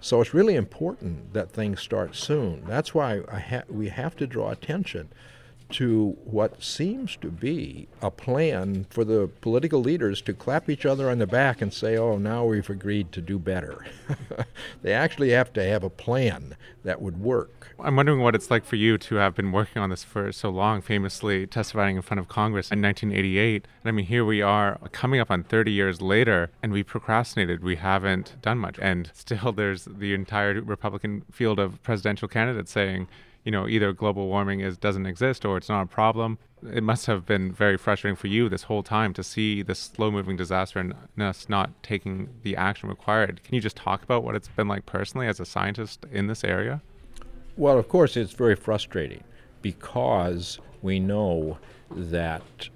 So 0.06 0.20
it's 0.20 0.32
really 0.32 0.54
important 0.54 1.32
that 1.32 1.50
things 1.50 1.80
start 1.80 2.14
soon. 2.14 2.62
That's 2.64 2.94
why 2.94 3.22
ha- 3.28 3.64
we 3.68 3.88
have 3.88 4.14
to 4.18 4.26
draw 4.28 4.52
attention 4.52 5.08
to 5.70 6.16
what 6.24 6.62
seems 6.62 7.16
to 7.16 7.30
be 7.30 7.88
a 8.00 8.10
plan 8.10 8.86
for 8.90 9.04
the 9.04 9.28
political 9.40 9.80
leaders 9.80 10.20
to 10.22 10.32
clap 10.32 10.70
each 10.70 10.86
other 10.86 11.10
on 11.10 11.18
the 11.18 11.26
back 11.26 11.60
and 11.60 11.72
say, 11.72 11.96
oh, 11.96 12.18
now 12.18 12.44
we've 12.44 12.70
agreed 12.70 13.12
to 13.12 13.20
do 13.20 13.38
better. 13.38 13.86
they 14.82 14.92
actually 14.92 15.30
have 15.30 15.52
to 15.52 15.62
have 15.62 15.82
a 15.82 15.90
plan 15.90 16.56
that 16.84 17.02
would 17.02 17.20
work. 17.20 17.74
I'm 17.78 17.96
wondering 17.96 18.20
what 18.20 18.34
it's 18.34 18.50
like 18.50 18.64
for 18.64 18.76
you 18.76 18.96
to 18.96 19.16
have 19.16 19.34
been 19.34 19.52
working 19.52 19.82
on 19.82 19.90
this 19.90 20.02
for 20.02 20.32
so 20.32 20.48
long, 20.48 20.80
famously 20.80 21.46
testifying 21.46 21.96
in 21.96 22.02
front 22.02 22.20
of 22.20 22.28
Congress 22.28 22.70
in 22.70 22.80
1988. 22.80 23.66
And 23.82 23.88
I 23.88 23.92
mean, 23.92 24.06
here 24.06 24.24
we 24.24 24.40
are 24.40 24.78
coming 24.92 25.20
up 25.20 25.30
on 25.30 25.42
30 25.42 25.72
years 25.72 26.00
later, 26.00 26.50
and 26.62 26.72
we 26.72 26.82
procrastinated. 26.82 27.62
We 27.62 27.76
haven't 27.76 28.36
done 28.40 28.58
much. 28.58 28.78
And 28.80 29.10
still, 29.12 29.52
there's 29.52 29.84
the 29.84 30.14
entire 30.14 30.60
Republican 30.62 31.24
field 31.30 31.58
of 31.58 31.82
presidential 31.82 32.28
candidates 32.28 32.72
saying, 32.72 33.08
you 33.46 33.52
know, 33.52 33.68
either 33.68 33.92
global 33.92 34.26
warming 34.26 34.58
is 34.58 34.76
doesn't 34.76 35.06
exist 35.06 35.44
or 35.44 35.56
it's 35.56 35.68
not 35.68 35.82
a 35.82 35.86
problem. 35.86 36.36
It 36.72 36.82
must 36.82 37.06
have 37.06 37.24
been 37.24 37.52
very 37.52 37.76
frustrating 37.76 38.16
for 38.16 38.26
you 38.26 38.48
this 38.48 38.64
whole 38.64 38.82
time 38.82 39.14
to 39.14 39.22
see 39.22 39.62
this 39.62 39.78
slow-moving 39.78 40.36
disaster 40.36 40.80
and 40.80 40.94
us 41.22 41.48
not 41.48 41.70
taking 41.84 42.28
the 42.42 42.56
action 42.56 42.88
required. 42.88 43.40
Can 43.44 43.54
you 43.54 43.60
just 43.60 43.76
talk 43.76 44.02
about 44.02 44.24
what 44.24 44.34
it's 44.34 44.48
been 44.48 44.66
like 44.66 44.84
personally 44.84 45.28
as 45.28 45.38
a 45.38 45.44
scientist 45.44 46.04
in 46.10 46.26
this 46.26 46.42
area? 46.42 46.82
Well, 47.56 47.78
of 47.78 47.88
course, 47.88 48.16
it's 48.16 48.32
very 48.32 48.56
frustrating 48.56 49.22
because 49.62 50.58
we 50.82 50.98
know 50.98 51.58
that 51.88 52.68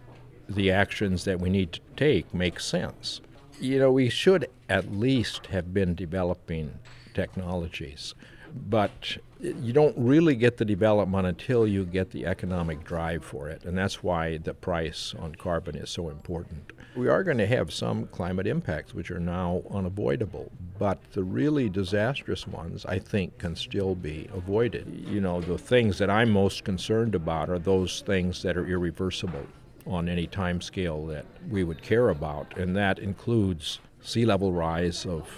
the 0.48 0.70
actions 0.70 1.24
that 1.24 1.40
we 1.40 1.50
need 1.50 1.72
to 1.72 1.80
take 1.96 2.32
make 2.32 2.60
sense. 2.60 3.20
You 3.60 3.80
know, 3.80 3.90
we 3.90 4.08
should 4.08 4.48
at 4.68 4.92
least 4.92 5.46
have 5.46 5.74
been 5.74 5.96
developing 5.96 6.78
technologies 7.12 8.14
but 8.54 9.18
you 9.42 9.72
don't 9.72 9.96
really 9.96 10.34
get 10.34 10.56
the 10.56 10.64
development 10.64 11.26
until 11.26 11.66
you 11.66 11.84
get 11.84 12.10
the 12.10 12.26
economic 12.26 12.84
drive 12.84 13.24
for 13.24 13.48
it, 13.48 13.64
and 13.64 13.76
that's 13.76 14.02
why 14.02 14.36
the 14.38 14.54
price 14.54 15.14
on 15.18 15.34
carbon 15.34 15.76
is 15.76 15.90
so 15.90 16.08
important. 16.08 16.72
We 16.96 17.08
are 17.08 17.22
going 17.22 17.38
to 17.38 17.46
have 17.46 17.72
some 17.72 18.06
climate 18.08 18.46
impacts 18.46 18.94
which 18.94 19.10
are 19.10 19.20
now 19.20 19.62
unavoidable, 19.70 20.50
but 20.78 20.98
the 21.12 21.22
really 21.22 21.68
disastrous 21.68 22.46
ones, 22.46 22.84
I 22.84 22.98
think, 22.98 23.38
can 23.38 23.54
still 23.54 23.94
be 23.94 24.28
avoided. 24.34 25.04
You 25.06 25.20
know, 25.20 25.40
the 25.40 25.58
things 25.58 25.98
that 25.98 26.10
I'm 26.10 26.30
most 26.30 26.64
concerned 26.64 27.14
about 27.14 27.48
are 27.48 27.58
those 27.58 28.02
things 28.02 28.42
that 28.42 28.56
are 28.56 28.66
irreversible 28.66 29.46
on 29.86 30.08
any 30.08 30.26
time 30.26 30.60
scale 30.60 31.06
that 31.06 31.24
we 31.48 31.64
would 31.64 31.82
care 31.82 32.10
about, 32.10 32.56
and 32.58 32.76
that 32.76 32.98
includes 32.98 33.78
sea 34.02 34.26
level 34.26 34.52
rise 34.52 35.06
of, 35.06 35.28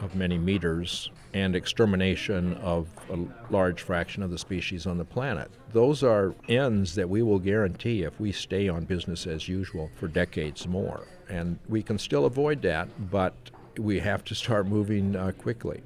of 0.00 0.14
many 0.14 0.38
meters 0.38 1.10
and 1.34 1.54
extermination 1.54 2.54
of 2.54 2.88
a 3.10 3.18
large 3.52 3.82
fraction 3.82 4.22
of 4.22 4.30
the 4.30 4.38
species 4.38 4.86
on 4.86 4.98
the 4.98 5.04
planet. 5.04 5.50
Those 5.72 6.02
are 6.02 6.34
ends 6.48 6.94
that 6.94 7.08
we 7.08 7.22
will 7.22 7.38
guarantee 7.38 8.02
if 8.02 8.18
we 8.18 8.32
stay 8.32 8.68
on 8.68 8.84
business 8.84 9.26
as 9.26 9.48
usual 9.48 9.90
for 9.96 10.08
decades 10.08 10.66
more. 10.66 11.06
And 11.28 11.58
we 11.68 11.82
can 11.82 11.98
still 11.98 12.24
avoid 12.24 12.62
that, 12.62 13.10
but 13.10 13.34
we 13.78 14.00
have 14.00 14.24
to 14.24 14.34
start 14.34 14.66
moving 14.66 15.14
uh, 15.14 15.32
quickly. 15.32 15.82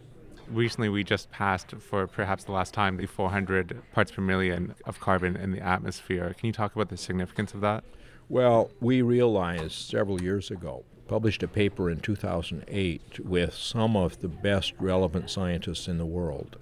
Recently, 0.49 0.89
we 0.89 1.03
just 1.03 1.31
passed, 1.31 1.73
for 1.81 2.07
perhaps 2.07 2.45
the 2.45 2.53
last 2.53 2.75
time, 2.75 2.97
the 2.97 3.07
400 3.07 3.81
parts 3.93 4.13
per 4.13 4.23
million 4.23 4.75
of 4.85 5.01
carbon 5.01 5.37
in 5.37 5.51
the 5.53 5.61
atmosphere. 5.61 6.35
Can 6.39 6.47
you 6.47 6.53
talk 6.53 6.75
about 6.75 6.89
the 6.91 6.97
significance 6.97 7.55
of 7.55 7.61
that? 7.63 7.85
Well, 8.29 8.71
we 8.81 9.03
realized 9.03 9.73
several 9.73 10.21
years 10.21 10.51
ago 10.51 10.85
published 11.09 11.43
a 11.43 11.49
paper 11.49 11.91
in 11.91 12.01
2008 12.01 13.21
with 13.25 13.55
some 13.55 13.97
of 13.97 14.21
the 14.21 14.29
best 14.29 14.73
relevant 14.79 15.31
scientists 15.31 15.89
in 15.89 15.99
the 15.99 16.07
world. 16.07 16.57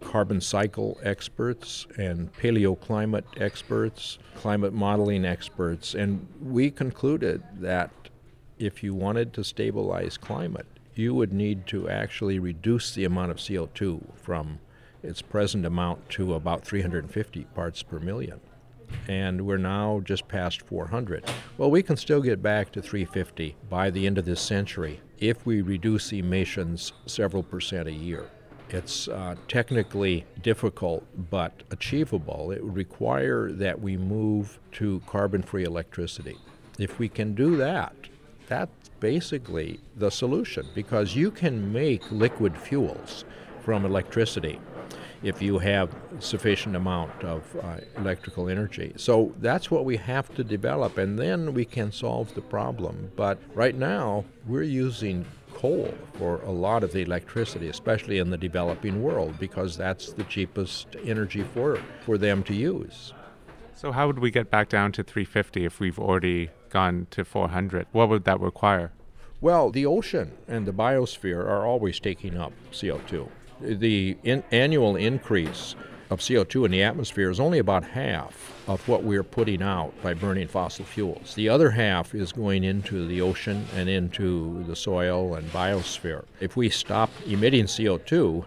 Carbon 0.00 0.40
cycle 0.40 0.98
experts 1.02 1.86
and 1.96 2.32
paleoclimate 2.34 3.24
experts, 3.36 4.18
climate 4.36 4.72
modeling 4.72 5.24
experts, 5.24 5.94
and 5.94 6.26
we 6.40 6.70
concluded 6.70 7.42
that 7.54 7.90
if 8.58 8.82
you 8.82 8.94
wanted 8.94 9.32
to 9.34 9.44
stabilize 9.44 10.16
climate, 10.16 10.66
you 10.94 11.14
would 11.14 11.32
need 11.32 11.66
to 11.66 11.88
actually 11.88 12.38
reduce 12.38 12.94
the 12.94 13.04
amount 13.04 13.30
of 13.30 13.36
CO2 13.36 14.16
from 14.16 14.58
its 15.02 15.22
present 15.22 15.64
amount 15.64 16.08
to 16.10 16.34
about 16.34 16.64
350 16.64 17.44
parts 17.54 17.82
per 17.82 17.98
million 17.98 18.40
and 19.08 19.46
we're 19.46 19.56
now 19.56 20.00
just 20.04 20.28
past 20.28 20.62
400. 20.62 21.24
Well, 21.56 21.70
we 21.70 21.82
can 21.82 21.96
still 21.96 22.20
get 22.20 22.42
back 22.42 22.72
to 22.72 22.82
350 22.82 23.56
by 23.68 23.90
the 23.90 24.06
end 24.06 24.18
of 24.18 24.24
this 24.24 24.40
century 24.40 25.00
if 25.18 25.44
we 25.46 25.62
reduce 25.62 26.12
emissions 26.12 26.92
several 27.06 27.42
percent 27.42 27.88
a 27.88 27.92
year. 27.92 28.30
It's 28.70 29.08
uh, 29.08 29.34
technically 29.48 30.26
difficult 30.42 31.04
but 31.30 31.62
achievable. 31.70 32.50
It 32.50 32.62
would 32.62 32.76
require 32.76 33.50
that 33.52 33.80
we 33.80 33.96
move 33.96 34.58
to 34.72 35.00
carbon 35.06 35.42
free 35.42 35.64
electricity. 35.64 36.36
If 36.78 36.98
we 36.98 37.08
can 37.08 37.34
do 37.34 37.56
that, 37.56 37.94
that's 38.46 38.90
basically 39.00 39.80
the 39.96 40.10
solution 40.10 40.66
because 40.74 41.14
you 41.14 41.30
can 41.30 41.72
make 41.72 42.10
liquid 42.10 42.56
fuels 42.56 43.24
from 43.60 43.84
electricity 43.84 44.60
if 45.22 45.42
you 45.42 45.58
have 45.58 45.94
sufficient 46.20 46.76
amount 46.76 47.24
of 47.24 47.42
uh, 47.62 47.76
electrical 47.96 48.48
energy. 48.48 48.92
So 48.96 49.34
that's 49.40 49.70
what 49.70 49.84
we 49.84 49.96
have 49.96 50.32
to 50.36 50.44
develop, 50.44 50.98
and 50.98 51.18
then 51.18 51.54
we 51.54 51.64
can 51.64 51.92
solve 51.92 52.34
the 52.34 52.40
problem. 52.40 53.12
But 53.16 53.38
right 53.54 53.74
now, 53.74 54.24
we're 54.46 54.62
using 54.62 55.24
coal 55.54 55.92
for 56.14 56.40
a 56.42 56.50
lot 56.50 56.84
of 56.84 56.92
the 56.92 57.02
electricity, 57.02 57.68
especially 57.68 58.18
in 58.18 58.30
the 58.30 58.36
developing 58.36 59.02
world, 59.02 59.38
because 59.40 59.76
that's 59.76 60.12
the 60.12 60.24
cheapest 60.24 60.94
energy 61.04 61.42
for, 61.42 61.80
for 62.04 62.16
them 62.16 62.42
to 62.44 62.54
use. 62.54 63.12
So, 63.74 63.92
how 63.92 64.06
would 64.06 64.18
we 64.18 64.30
get 64.30 64.50
back 64.50 64.68
down 64.68 64.92
to 64.92 65.02
350 65.02 65.64
if 65.64 65.80
we've 65.80 65.98
already 65.98 66.50
gone 66.68 67.06
to 67.10 67.24
400? 67.24 67.86
What 67.92 68.08
would 68.08 68.24
that 68.24 68.40
require? 68.40 68.92
Well, 69.40 69.70
the 69.70 69.86
ocean 69.86 70.32
and 70.48 70.66
the 70.66 70.72
biosphere 70.72 71.38
are 71.38 71.64
always 71.64 72.00
taking 72.00 72.36
up 72.36 72.52
CO2 72.72 73.28
the 73.60 74.16
in, 74.22 74.42
annual 74.50 74.96
increase 74.96 75.74
of 76.10 76.20
CO2 76.20 76.64
in 76.64 76.70
the 76.70 76.82
atmosphere 76.82 77.30
is 77.30 77.38
only 77.38 77.58
about 77.58 77.84
half 77.84 78.54
of 78.66 78.86
what 78.88 79.02
we're 79.02 79.22
putting 79.22 79.62
out 79.62 79.92
by 80.02 80.14
burning 80.14 80.48
fossil 80.48 80.84
fuels. 80.84 81.34
The 81.34 81.48
other 81.48 81.70
half 81.70 82.14
is 82.14 82.32
going 82.32 82.64
into 82.64 83.06
the 83.06 83.20
ocean 83.20 83.66
and 83.74 83.88
into 83.88 84.64
the 84.64 84.76
soil 84.76 85.34
and 85.34 85.50
biosphere. 85.50 86.24
If 86.40 86.56
we 86.56 86.70
stop 86.70 87.10
emitting 87.26 87.66
CO2, 87.66 88.44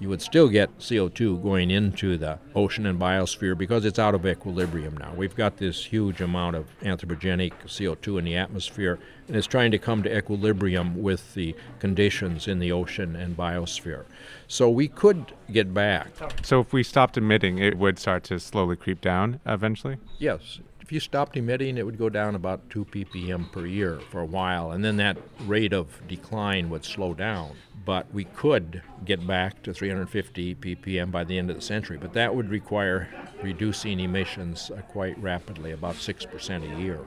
you 0.00 0.08
would 0.08 0.22
still 0.22 0.48
get 0.48 0.78
CO2 0.78 1.42
going 1.42 1.70
into 1.70 2.16
the 2.16 2.38
ocean 2.54 2.86
and 2.86 2.98
biosphere 2.98 3.56
because 3.56 3.84
it's 3.84 3.98
out 3.98 4.14
of 4.14 4.26
equilibrium 4.26 4.96
now. 4.96 5.12
We've 5.14 5.36
got 5.36 5.58
this 5.58 5.84
huge 5.84 6.22
amount 6.22 6.56
of 6.56 6.66
anthropogenic 6.80 7.52
CO2 7.66 8.18
in 8.18 8.24
the 8.24 8.34
atmosphere, 8.34 8.98
and 9.28 9.36
it's 9.36 9.46
trying 9.46 9.70
to 9.72 9.78
come 9.78 10.02
to 10.02 10.16
equilibrium 10.16 11.02
with 11.02 11.34
the 11.34 11.54
conditions 11.78 12.48
in 12.48 12.58
the 12.58 12.72
ocean 12.72 13.14
and 13.14 13.36
biosphere. 13.36 14.04
So 14.48 14.70
we 14.70 14.88
could 14.88 15.34
get 15.52 15.74
back. 15.74 16.08
So 16.42 16.60
if 16.60 16.72
we 16.72 16.82
stopped 16.82 17.18
emitting, 17.18 17.58
it 17.58 17.76
would 17.76 17.98
start 17.98 18.24
to 18.24 18.40
slowly 18.40 18.76
creep 18.76 19.02
down 19.02 19.40
eventually? 19.44 19.98
Yes, 20.18 20.60
if 20.80 20.90
you 20.90 20.98
stopped 20.98 21.36
emitting, 21.36 21.76
it 21.76 21.84
would 21.84 21.98
go 21.98 22.08
down 22.08 22.34
about 22.34 22.68
2 22.70 22.86
ppm 22.86 23.52
per 23.52 23.66
year 23.66 24.00
for 24.10 24.20
a 24.20 24.26
while, 24.26 24.72
and 24.72 24.82
then 24.82 24.96
that 24.96 25.18
rate 25.46 25.72
of 25.72 26.00
decline 26.08 26.70
would 26.70 26.84
slow 26.84 27.14
down. 27.14 27.52
But 27.90 28.06
we 28.14 28.22
could 28.22 28.82
get 29.04 29.26
back 29.26 29.64
to 29.64 29.74
350 29.74 30.54
ppm 30.54 31.10
by 31.10 31.24
the 31.24 31.36
end 31.36 31.50
of 31.50 31.56
the 31.56 31.62
century, 31.62 31.98
but 32.00 32.12
that 32.12 32.32
would 32.32 32.48
require 32.48 33.08
reducing 33.42 33.98
emissions 33.98 34.70
uh, 34.70 34.80
quite 34.82 35.20
rapidly, 35.20 35.72
about 35.72 35.96
6% 35.96 36.72
a 36.72 36.80
year. 36.80 37.00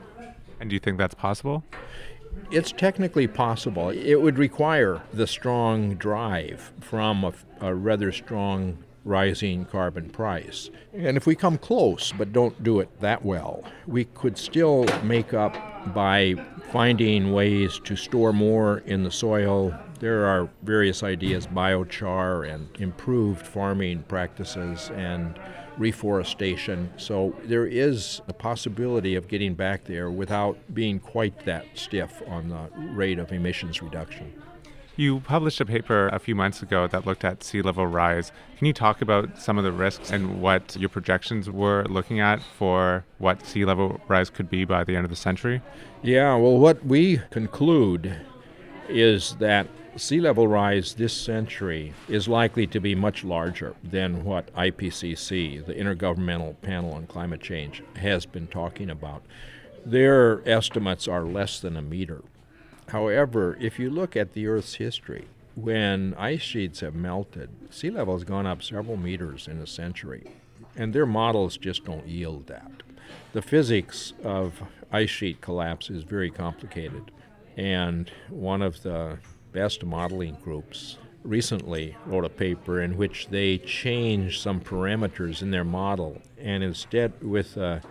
And 0.60 0.70
do 0.70 0.74
you 0.76 0.82
think 0.82 0.98
that's 0.98 1.16
possible? 1.16 1.64
It's 2.52 2.74
technically 2.74 3.28
possible. 3.28 3.92
It 3.92 4.16
would 4.16 4.38
require 4.38 5.02
the 5.14 5.26
strong 5.26 5.94
drive 5.96 6.74
from 6.82 7.24
a, 7.24 7.34
a 7.62 7.74
rather 7.74 8.12
strong 8.12 8.78
rising 9.06 9.64
carbon 9.64 10.10
price. 10.10 10.70
And 10.94 11.16
if 11.16 11.26
we 11.26 11.34
come 11.34 11.58
close 11.58 12.12
but 12.12 12.34
don't 12.34 12.62
do 12.62 12.82
it 12.82 12.90
that 13.00 13.24
well, 13.24 13.64
we 13.88 14.04
could 14.04 14.38
still 14.38 14.86
make 15.04 15.34
up 15.34 15.56
by 15.94 16.36
finding 16.72 17.34
ways 17.34 17.80
to 17.86 17.96
store 17.96 18.34
more 18.34 18.80
in 18.80 19.04
the 19.04 19.12
soil. 19.12 19.74
There 20.04 20.26
are 20.26 20.50
various 20.64 21.02
ideas, 21.02 21.48
biochar 21.48 22.54
and 22.54 22.68
improved 22.78 23.48
farming 23.48 24.04
practices 24.10 24.92
and 24.94 25.40
reforestation. 25.78 26.92
So 26.98 27.34
there 27.46 27.66
is 27.66 28.20
a 28.28 28.34
possibility 28.34 29.16
of 29.16 29.30
getting 29.30 29.54
back 29.54 29.86
there 29.86 30.12
without 30.12 30.58
being 30.74 31.00
quite 31.00 31.46
that 31.46 31.66
stiff 31.76 32.22
on 32.28 32.50
the 32.50 32.68
rate 32.94 33.18
of 33.18 33.32
emissions 33.32 33.82
reduction. 33.82 34.34
You 34.98 35.22
published 35.22 35.62
a 35.62 35.66
paper 35.66 36.10
a 36.10 36.20
few 36.20 36.36
months 36.36 36.62
ago 36.62 36.86
that 36.88 37.06
looked 37.06 37.24
at 37.24 37.42
sea 37.42 37.62
level 37.62 37.88
rise. 37.88 38.34
Can 38.58 38.68
you 38.68 38.74
talk 38.74 39.02
about 39.02 39.42
some 39.42 39.58
of 39.58 39.64
the 39.64 39.72
risks 39.72 40.12
and 40.12 40.42
what 40.42 40.76
your 40.76 40.90
projections 40.90 41.50
were 41.50 41.86
looking 41.86 42.20
at 42.20 42.42
for 42.42 43.06
what 43.20 43.46
sea 43.46 43.64
level 43.64 44.02
rise 44.10 44.30
could 44.30 44.50
be 44.50 44.66
by 44.66 44.84
the 44.84 44.98
end 44.98 45.06
of 45.06 45.10
the 45.10 45.16
century? 45.16 45.62
Yeah, 46.02 46.36
well, 46.36 46.58
what 46.58 46.86
we 46.86 47.22
conclude 47.32 48.18
is 48.90 49.38
that 49.40 49.66
sea 49.96 50.20
level 50.20 50.48
rise 50.48 50.94
this 50.94 51.14
century 51.14 51.94
is 52.08 52.28
likely 52.28 52.66
to 52.68 52.80
be 52.80 52.96
much 52.96 53.24
larger 53.24 53.76
than 53.84 54.24
what 54.24 54.54
IPCC, 54.56 55.66
the 55.66 55.74
Intergovernmental 55.74 56.60
Panel 56.62 56.94
on 56.94 57.08
Climate 57.08 57.42
Change, 57.42 57.84
has 57.98 58.26
been 58.26 58.48
talking 58.48 58.90
about. 58.90 59.24
Their 59.86 60.48
estimates 60.48 61.08
are 61.08 61.24
less 61.24 61.60
than 61.60 61.78
a 61.78 61.82
meter. 61.82 62.24
However, 62.90 63.58
if 63.60 63.80
you 63.80 63.90
look 63.90 64.16
at 64.16 64.34
the 64.34 64.48
Earth's 64.48 64.76
history, 64.76 65.28
when 65.56 66.16
ice 66.16 66.42
sheets 66.42 66.80
have 66.80 66.96
melted, 66.96 67.50
sea 67.70 67.92
level 67.92 68.16
has 68.16 68.24
gone 68.24 68.48
up 68.48 68.64
several 68.64 68.98
meters 68.98 69.48
in 69.48 69.60
a 69.60 69.68
century, 69.68 70.24
and 70.76 70.94
their 70.94 71.06
models 71.06 71.58
just 71.58 71.86
don't 71.86 72.08
yield 72.08 72.48
that. 72.48 72.72
The 73.34 73.42
physics 73.42 74.14
of 74.24 74.64
ice 74.92 75.10
sheet 75.10 75.42
collapse 75.42 75.90
is 75.90 76.04
very 76.04 76.32
complicated, 76.32 77.12
and 77.56 78.10
one 78.30 78.62
of 78.64 78.82
the 78.82 79.20
best 79.54 79.86
modeling 79.86 80.38
groups 80.44 80.98
recently 81.24 81.96
wrote 82.06 82.26
a 82.26 82.30
paper 82.30 82.82
in 82.82 82.98
which 82.98 83.28
they 83.28 83.58
changed 83.60 84.42
some 84.42 84.60
parameters 84.60 85.42
in 85.42 85.52
their 85.52 85.64
model, 85.64 86.22
and 86.38 86.64
instead, 86.64 87.14
with 87.22 87.56
a 87.56 87.82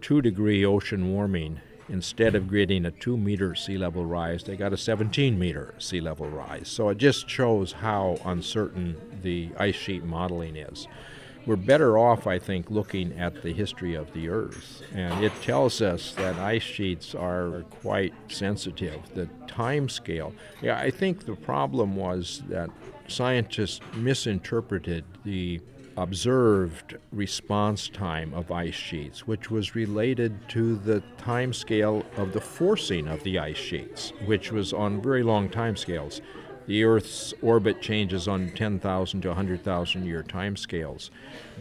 two 0.00 0.20
degree 0.20 0.64
ocean 0.64 1.12
warming, 1.12 1.60
instead 1.88 2.34
of 2.34 2.50
getting 2.50 2.86
a 2.86 2.90
two 2.90 3.16
meter 3.16 3.54
sea 3.54 3.78
level 3.78 4.04
rise, 4.04 4.42
they 4.44 4.56
got 4.56 4.72
a 4.72 4.76
17 4.76 5.38
meter 5.38 5.74
sea 5.78 6.00
level 6.00 6.28
rise. 6.28 6.68
So 6.68 6.88
it 6.88 6.98
just 6.98 7.28
shows 7.28 7.72
how 7.72 8.18
uncertain 8.24 8.96
the 9.22 9.50
ice 9.58 9.76
sheet 9.76 10.04
modeling 10.04 10.56
is. 10.56 10.88
We're 11.44 11.56
better 11.56 11.98
off, 11.98 12.28
I 12.28 12.38
think, 12.38 12.70
looking 12.70 13.18
at 13.18 13.42
the 13.42 13.52
history 13.52 13.94
of 13.94 14.12
the 14.12 14.28
Earth. 14.28 14.82
And 14.94 15.24
it 15.24 15.32
tells 15.42 15.82
us 15.82 16.12
that 16.14 16.36
ice 16.36 16.62
sheets 16.62 17.14
are 17.14 17.64
quite 17.82 18.14
sensitive. 18.28 19.00
The 19.14 19.28
time 19.48 19.88
scale, 19.88 20.32
yeah, 20.60 20.78
I 20.78 20.90
think 20.90 21.26
the 21.26 21.34
problem 21.34 21.96
was 21.96 22.42
that 22.48 22.70
scientists 23.08 23.80
misinterpreted 23.94 25.04
the 25.24 25.60
observed 25.96 26.96
response 27.12 27.88
time 27.88 28.32
of 28.34 28.50
ice 28.50 28.74
sheets, 28.74 29.26
which 29.26 29.50
was 29.50 29.74
related 29.74 30.48
to 30.48 30.76
the 30.76 31.02
time 31.18 31.52
scale 31.52 32.04
of 32.16 32.32
the 32.32 32.40
forcing 32.40 33.08
of 33.08 33.22
the 33.24 33.38
ice 33.38 33.56
sheets, 33.56 34.12
which 34.24 34.52
was 34.52 34.72
on 34.72 35.02
very 35.02 35.22
long 35.22 35.48
time 35.48 35.76
scales. 35.76 36.20
The 36.66 36.84
Earth's 36.84 37.34
orbit 37.42 37.80
changes 37.80 38.28
on 38.28 38.50
10,000 38.50 39.20
to 39.22 39.28
100,000 39.28 40.06
year 40.06 40.22
time 40.22 40.56
scales. 40.56 41.10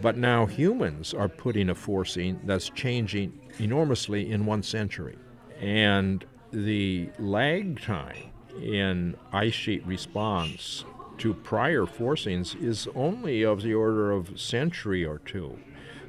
But 0.01 0.17
now 0.17 0.45
humans 0.45 1.13
are 1.13 1.29
putting 1.29 1.69
a 1.69 1.75
forcing 1.75 2.39
that's 2.43 2.69
changing 2.69 3.39
enormously 3.59 4.31
in 4.31 4.45
one 4.45 4.63
century. 4.63 5.17
And 5.59 6.23
the 6.51 7.09
lag 7.17 7.81
time 7.81 8.31
in 8.61 9.15
ice 9.31 9.53
sheet 9.53 9.85
response 9.85 10.85
to 11.19 11.33
prior 11.33 11.85
forcings 11.85 12.61
is 12.61 12.87
only 12.95 13.43
of 13.43 13.61
the 13.61 13.73
order 13.73 14.11
of 14.11 14.39
century 14.39 15.05
or 15.05 15.19
two. 15.19 15.57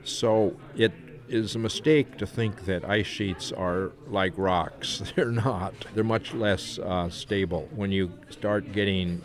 So 0.04 0.56
it 0.76 0.92
is 1.32 1.54
a 1.54 1.58
mistake 1.58 2.18
to 2.18 2.26
think 2.26 2.64
that 2.66 2.84
ice 2.84 3.06
sheets 3.06 3.52
are 3.52 3.92
like 4.08 4.32
rocks. 4.36 5.02
They're 5.16 5.30
not. 5.30 5.74
They're 5.94 6.04
much 6.04 6.34
less 6.34 6.78
uh, 6.78 7.08
stable. 7.10 7.68
When 7.74 7.90
you 7.90 8.12
start 8.30 8.72
getting 8.72 9.22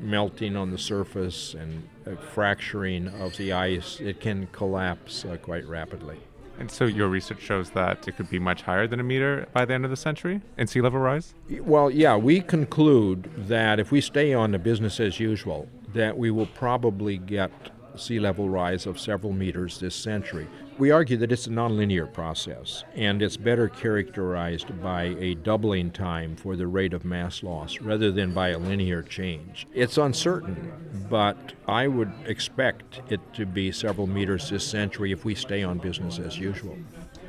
melting 0.00 0.56
on 0.56 0.70
the 0.70 0.78
surface 0.78 1.54
and 1.54 1.88
uh, 2.06 2.16
fracturing 2.16 3.08
of 3.08 3.36
the 3.36 3.52
ice, 3.52 4.00
it 4.00 4.20
can 4.20 4.46
collapse 4.52 5.24
uh, 5.24 5.36
quite 5.38 5.66
rapidly. 5.66 6.18
And 6.58 6.70
so 6.70 6.84
your 6.86 7.08
research 7.08 7.40
shows 7.40 7.70
that 7.70 8.08
it 8.08 8.16
could 8.16 8.30
be 8.30 8.38
much 8.38 8.62
higher 8.62 8.86
than 8.86 8.98
a 8.98 9.02
meter 9.02 9.46
by 9.52 9.64
the 9.64 9.74
end 9.74 9.84
of 9.84 9.90
the 9.90 9.96
century 9.96 10.40
in 10.56 10.66
sea 10.66 10.80
level 10.80 11.00
rise? 11.00 11.34
Well, 11.60 11.90
yeah, 11.90 12.16
we 12.16 12.40
conclude 12.40 13.30
that 13.36 13.78
if 13.78 13.90
we 13.90 14.00
stay 14.00 14.32
on 14.32 14.52
the 14.52 14.58
business 14.58 14.98
as 14.98 15.20
usual, 15.20 15.68
that 15.92 16.16
we 16.16 16.30
will 16.30 16.46
probably 16.46 17.18
get 17.18 17.50
sea 17.96 18.20
level 18.20 18.48
rise 18.48 18.86
of 18.86 18.98
several 18.98 19.32
meters 19.32 19.78
this 19.78 19.94
century. 19.94 20.46
We 20.78 20.90
argue 20.90 21.16
that 21.18 21.32
it's 21.32 21.46
a 21.46 21.50
nonlinear 21.50 22.12
process, 22.12 22.84
and 22.94 23.22
it's 23.22 23.36
better 23.36 23.68
characterized 23.68 24.82
by 24.82 25.16
a 25.18 25.34
doubling 25.34 25.90
time 25.90 26.36
for 26.36 26.54
the 26.54 26.66
rate 26.66 26.92
of 26.92 27.04
mass 27.04 27.42
loss 27.42 27.80
rather 27.80 28.12
than 28.12 28.34
by 28.34 28.50
a 28.50 28.58
linear 28.58 29.02
change. 29.02 29.66
It's 29.72 29.96
uncertain, 29.96 30.72
but 31.08 31.54
I 31.66 31.88
would 31.88 32.12
expect 32.26 33.00
it 33.08 33.20
to 33.34 33.46
be 33.46 33.72
several 33.72 34.06
meters 34.06 34.50
this 34.50 34.66
century 34.66 35.12
if 35.12 35.24
we 35.24 35.34
stay 35.34 35.62
on 35.62 35.78
business 35.78 36.18
as 36.18 36.38
usual. 36.38 36.76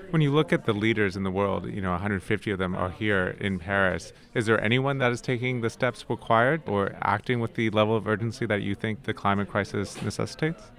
When 0.09 0.21
you 0.21 0.31
look 0.31 0.53
at 0.53 0.63
the 0.63 0.71
leaders 0.71 1.17
in 1.17 1.23
the 1.23 1.31
world, 1.31 1.65
you 1.65 1.81
know, 1.81 1.91
150 1.91 2.51
of 2.51 2.57
them 2.57 2.75
are 2.75 2.89
here 2.89 3.35
in 3.41 3.59
Paris. 3.59 4.13
Is 4.33 4.45
there 4.45 4.63
anyone 4.63 4.99
that 4.99 5.11
is 5.11 5.19
taking 5.19 5.59
the 5.59 5.69
steps 5.69 6.05
required 6.07 6.61
or 6.65 6.95
acting 7.01 7.41
with 7.41 7.55
the 7.55 7.69
level 7.71 7.95
of 7.95 8.07
urgency 8.07 8.45
that 8.45 8.61
you 8.61 8.73
think 8.73 9.03
the 9.03 9.13
climate 9.13 9.49
crisis 9.49 10.01
necessitates? 10.01 10.71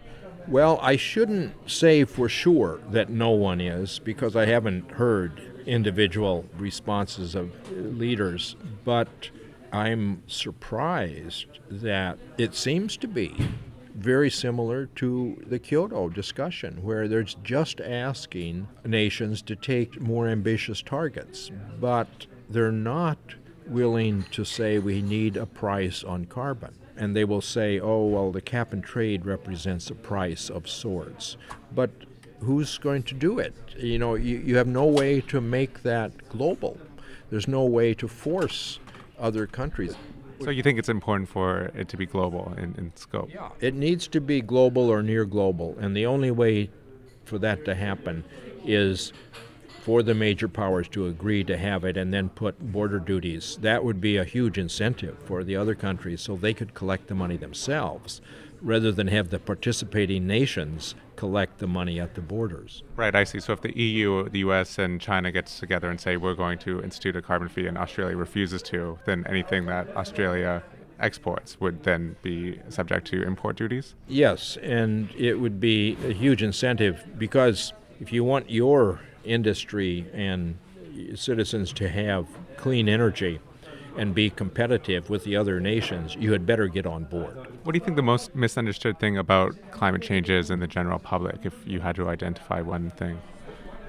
Well, 0.46 0.78
I 0.80 0.96
shouldn't 0.96 1.70
say 1.70 2.04
for 2.04 2.30
sure 2.30 2.80
that 2.90 3.10
no 3.10 3.30
one 3.30 3.60
is 3.60 3.98
because 3.98 4.34
I 4.34 4.46
haven't 4.46 4.92
heard 4.92 5.42
individual 5.66 6.46
responses 6.56 7.34
of 7.34 7.50
leaders, 7.70 8.56
but 8.82 9.28
I'm 9.72 10.22
surprised 10.26 11.58
that 11.70 12.18
it 12.38 12.54
seems 12.54 12.96
to 12.96 13.06
be 13.06 13.36
very 13.98 14.30
similar 14.30 14.86
to 14.86 15.42
the 15.46 15.58
Kyoto 15.58 16.08
discussion, 16.08 16.82
where 16.82 17.08
they're 17.08 17.24
just 17.24 17.80
asking 17.80 18.68
nations 18.84 19.42
to 19.42 19.56
take 19.56 20.00
more 20.00 20.28
ambitious 20.28 20.82
targets, 20.82 21.50
but 21.80 22.26
they're 22.48 22.72
not 22.72 23.18
willing 23.66 24.24
to 24.30 24.44
say 24.44 24.78
we 24.78 25.02
need 25.02 25.36
a 25.36 25.46
price 25.46 26.02
on 26.02 26.24
carbon 26.24 26.74
and 26.98 27.14
they 27.14 27.24
will 27.24 27.40
say, 27.40 27.78
oh, 27.78 28.04
well, 28.06 28.32
the 28.32 28.40
cap 28.40 28.72
and 28.72 28.82
trade 28.82 29.24
represents 29.24 29.88
a 29.88 29.94
price 29.94 30.50
of 30.50 30.68
sorts. 30.68 31.36
But 31.72 31.90
who's 32.40 32.76
going 32.76 33.04
to 33.04 33.14
do 33.14 33.38
it? 33.38 33.54
You 33.76 33.98
know, 33.98 34.16
you, 34.16 34.38
you 34.38 34.56
have 34.56 34.66
no 34.66 34.84
way 34.84 35.20
to 35.22 35.40
make 35.40 35.82
that 35.84 36.28
global. 36.28 36.76
There's 37.30 37.46
no 37.46 37.64
way 37.64 37.94
to 37.94 38.08
force 38.08 38.80
other 39.18 39.46
countries. 39.46 39.94
So 40.40 40.50
you 40.50 40.62
think 40.62 40.78
it's 40.78 40.88
important 40.88 41.28
for 41.28 41.70
it 41.74 41.88
to 41.88 41.96
be 41.96 42.06
global 42.06 42.54
in, 42.56 42.74
in 42.78 42.92
scope? 42.94 43.30
Yeah. 43.32 43.50
It 43.60 43.74
needs 43.74 44.06
to 44.08 44.20
be 44.20 44.40
global 44.40 44.88
or 44.88 45.02
near 45.02 45.24
global, 45.24 45.76
and 45.80 45.96
the 45.96 46.06
only 46.06 46.30
way 46.30 46.70
for 47.24 47.38
that 47.38 47.64
to 47.64 47.74
happen 47.74 48.24
is 48.64 49.12
for 49.82 50.02
the 50.02 50.14
major 50.14 50.48
powers 50.48 50.86
to 50.88 51.06
agree 51.06 51.42
to 51.42 51.56
have 51.56 51.84
it 51.84 51.96
and 51.96 52.12
then 52.12 52.28
put 52.28 52.72
border 52.72 52.98
duties. 52.98 53.56
That 53.62 53.84
would 53.84 54.00
be 54.00 54.16
a 54.16 54.24
huge 54.24 54.58
incentive 54.58 55.18
for 55.24 55.42
the 55.42 55.56
other 55.56 55.74
countries 55.74 56.20
so 56.20 56.36
they 56.36 56.52
could 56.54 56.74
collect 56.74 57.06
the 57.06 57.14
money 57.14 57.36
themselves. 57.36 58.20
Rather 58.60 58.92
than 58.92 59.08
have 59.08 59.30
the 59.30 59.38
participating 59.38 60.26
nations 60.26 60.94
collect 61.16 61.58
the 61.58 61.66
money 61.66 61.98
at 61.98 62.14
the 62.14 62.20
borders. 62.20 62.82
Right, 62.96 63.14
I 63.14 63.24
see. 63.24 63.40
So 63.40 63.52
if 63.52 63.60
the 63.60 63.76
EU, 63.76 64.28
the 64.28 64.40
US, 64.40 64.78
and 64.78 65.00
China 65.00 65.32
gets 65.32 65.58
together 65.58 65.90
and 65.90 66.00
say 66.00 66.16
we're 66.16 66.34
going 66.34 66.58
to 66.60 66.82
institute 66.82 67.16
a 67.16 67.22
carbon 67.22 67.48
fee 67.48 67.66
and 67.66 67.76
Australia 67.76 68.16
refuses 68.16 68.62
to, 68.62 68.98
then 69.04 69.24
anything 69.28 69.66
that 69.66 69.94
Australia 69.96 70.62
exports 71.00 71.60
would 71.60 71.82
then 71.84 72.16
be 72.22 72.60
subject 72.68 73.06
to 73.08 73.22
import 73.22 73.56
duties? 73.56 73.94
Yes, 74.06 74.56
and 74.62 75.10
it 75.16 75.34
would 75.34 75.60
be 75.60 75.96
a 76.04 76.12
huge 76.12 76.42
incentive 76.42 77.04
because 77.18 77.72
if 78.00 78.12
you 78.12 78.24
want 78.24 78.50
your 78.50 79.00
industry 79.24 80.06
and 80.12 80.56
citizens 81.14 81.72
to 81.74 81.88
have 81.88 82.26
clean 82.56 82.88
energy, 82.88 83.40
and 83.98 84.14
be 84.14 84.30
competitive 84.30 85.10
with 85.10 85.24
the 85.24 85.36
other 85.36 85.60
nations, 85.60 86.14
you 86.14 86.32
had 86.32 86.46
better 86.46 86.68
get 86.68 86.86
on 86.86 87.04
board. 87.04 87.36
What 87.64 87.72
do 87.72 87.78
you 87.78 87.84
think 87.84 87.96
the 87.96 88.02
most 88.02 88.34
misunderstood 88.34 89.00
thing 89.00 89.18
about 89.18 89.56
climate 89.72 90.02
change 90.02 90.30
is 90.30 90.50
in 90.50 90.60
the 90.60 90.68
general 90.68 91.00
public, 91.00 91.44
if 91.44 91.54
you 91.66 91.80
had 91.80 91.96
to 91.96 92.08
identify 92.08 92.60
one 92.60 92.90
thing? 92.92 93.20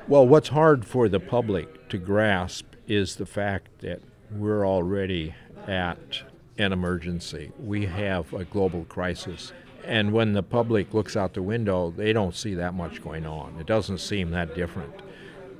Well, 0.08 0.28
what's 0.28 0.50
hard 0.50 0.84
for 0.86 1.08
the 1.08 1.20
public 1.20 1.88
to 1.90 2.00
grasp 2.00 2.66
is 2.88 3.18
the 3.18 3.28
fact 3.28 3.68
that 3.82 4.02
we're 4.32 4.66
already 4.66 5.36
at 5.68 6.24
an 6.58 6.74
emergency. 6.74 7.52
We 7.64 7.86
have 7.86 8.34
a 8.34 8.46
global 8.46 8.86
crisis. 8.86 9.54
And 9.86 10.12
when 10.12 10.34
the 10.34 10.44
public 10.44 10.94
looks 10.94 11.16
out 11.16 11.36
the 11.36 11.44
window, 11.44 11.92
they 11.92 12.14
don't 12.14 12.36
see 12.36 12.56
that 12.56 12.74
much 12.74 13.04
going 13.04 13.28
on. 13.28 13.58
It 13.60 13.68
doesn't 13.68 14.00
seem 14.00 14.32
that 14.32 14.56
different. 14.56 14.94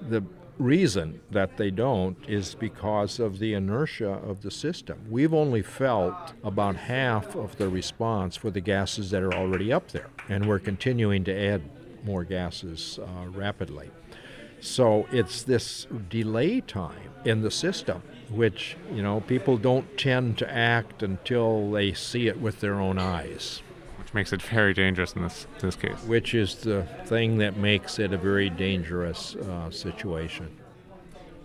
The 0.10 0.24
reason 0.60 1.22
that 1.32 1.58
they 1.58 1.72
don't 1.72 2.18
is 2.28 2.54
because 2.54 3.20
of 3.20 3.40
the 3.40 3.54
inertia 3.54 4.12
of 4.12 4.42
the 4.42 4.52
system. 4.52 5.00
We've 5.10 5.34
only 5.34 5.62
felt 5.62 6.34
about 6.44 6.76
half 6.76 7.36
of 7.36 7.58
the 7.58 7.70
response 7.70 8.36
for 8.36 8.52
the 8.52 8.62
gases 8.62 9.10
that 9.12 9.24
are 9.24 9.34
already 9.34 9.72
up 9.72 9.92
there, 9.92 10.10
and 10.28 10.48
we're 10.48 10.60
continuing 10.60 11.24
to 11.24 11.34
add 11.34 11.62
more 12.04 12.24
gases 12.24 13.00
uh, 13.02 13.30
rapidly. 13.30 13.90
So 14.60 15.08
it's 15.12 15.44
this 15.44 15.88
delay 16.10 16.60
time 16.62 17.14
in 17.24 17.42
the 17.42 17.52
system, 17.52 18.04
which, 18.30 18.76
you 18.94 19.02
know, 19.02 19.22
people 19.22 19.58
don't 19.58 19.98
tend 19.98 20.38
to 20.40 20.54
act 20.54 21.02
until 21.02 21.72
they 21.72 21.94
see 21.94 22.28
it 22.28 22.40
with 22.40 22.60
their 22.60 22.76
own 22.76 23.00
eyes 23.00 23.62
which 24.10 24.16
makes 24.16 24.34
it 24.34 24.42
very 24.42 24.74
dangerous 24.74 25.14
in 25.14 25.22
this 25.22 25.46
this 25.60 25.76
case. 25.76 26.04
Which 26.08 26.34
is 26.34 26.56
the 26.56 26.84
thing 27.06 27.38
that 27.38 27.58
makes 27.58 28.00
it 28.00 28.12
a 28.12 28.18
very 28.18 28.50
dangerous 28.50 29.36
uh, 29.36 29.70
situation. 29.70 30.50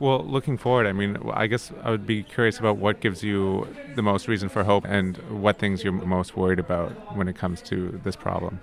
Well, 0.01 0.25
looking 0.25 0.57
forward, 0.57 0.87
I 0.87 0.93
mean, 0.93 1.19
I 1.35 1.47
guess 1.47 1.71
I 1.83 1.91
would 1.91 2.07
be 2.07 2.23
curious 2.23 2.59
about 2.59 2.79
what 2.79 3.01
gives 3.01 3.23
you 3.23 3.69
the 3.95 4.03
most 4.03 4.29
reason 4.29 4.49
for 4.49 4.65
hope 4.65 4.87
and 4.87 5.19
what 5.43 5.59
things 5.59 5.85
you're 5.85 5.93
most 5.93 6.37
worried 6.37 6.59
about 6.59 6.91
when 7.15 7.29
it 7.29 7.37
comes 7.37 7.61
to 7.63 8.01
this 8.03 8.17
problem. 8.17 8.61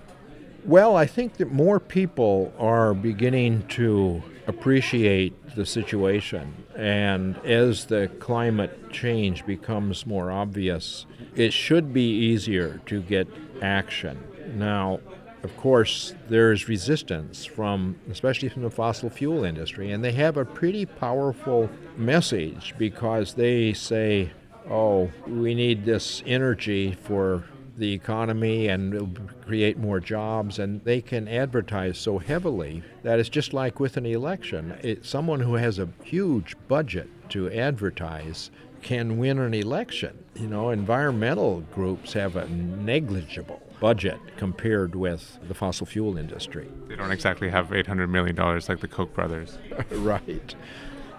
Well, 0.64 0.96
I 0.96 1.06
think 1.06 1.34
that 1.34 1.52
more 1.52 1.78
people 1.78 2.52
are 2.58 2.94
beginning 2.94 3.66
to 3.68 4.22
appreciate 4.46 5.54
the 5.54 5.64
situation. 5.64 6.54
And 6.76 7.36
as 7.44 7.86
the 7.86 8.08
climate 8.18 8.92
change 8.92 9.46
becomes 9.46 10.06
more 10.06 10.30
obvious, 10.30 11.06
it 11.34 11.52
should 11.52 11.92
be 11.92 12.08
easier 12.08 12.80
to 12.86 13.00
get 13.00 13.26
action. 13.62 14.22
Now, 14.56 15.00
of 15.42 15.56
course, 15.56 16.14
there's 16.28 16.68
resistance 16.68 17.44
from, 17.44 17.96
especially 18.10 18.48
from 18.48 18.62
the 18.62 18.70
fossil 18.70 19.10
fuel 19.10 19.44
industry, 19.44 19.90
and 19.90 20.04
they 20.04 20.12
have 20.12 20.36
a 20.36 20.44
pretty 20.44 20.86
powerful 20.86 21.68
message 21.96 22.74
because 22.78 23.34
they 23.34 23.72
say, 23.72 24.30
oh, 24.70 25.10
we 25.26 25.54
need 25.54 25.84
this 25.84 26.22
energy 26.26 26.92
for 26.92 27.44
the 27.78 27.92
economy 27.92 28.68
and 28.68 28.94
it'll 28.94 29.08
create 29.44 29.78
more 29.78 29.98
jobs, 29.98 30.58
and 30.58 30.84
they 30.84 31.00
can 31.00 31.26
advertise 31.26 31.98
so 31.98 32.18
heavily 32.18 32.82
that 33.02 33.18
it's 33.18 33.28
just 33.28 33.52
like 33.52 33.80
with 33.80 33.96
an 33.96 34.06
election. 34.06 35.00
Someone 35.02 35.40
who 35.40 35.54
has 35.54 35.78
a 35.78 35.88
huge 36.04 36.54
budget 36.68 37.08
to 37.30 37.50
advertise 37.50 38.50
can 38.82 39.18
win 39.18 39.38
an 39.38 39.54
election. 39.54 40.24
You 40.34 40.48
know, 40.48 40.70
environmental 40.70 41.60
groups 41.72 42.12
have 42.14 42.36
a 42.36 42.48
negligible 42.48 43.62
budget 43.80 44.18
compared 44.36 44.94
with 44.94 45.38
the 45.48 45.54
fossil 45.54 45.86
fuel 45.86 46.16
industry. 46.16 46.68
They 46.88 46.96
don't 46.96 47.10
exactly 47.10 47.48
have 47.48 47.68
$800 47.68 48.08
million 48.08 48.36
like 48.36 48.80
the 48.80 48.88
Koch 48.88 49.12
brothers. 49.12 49.58
right. 49.90 50.54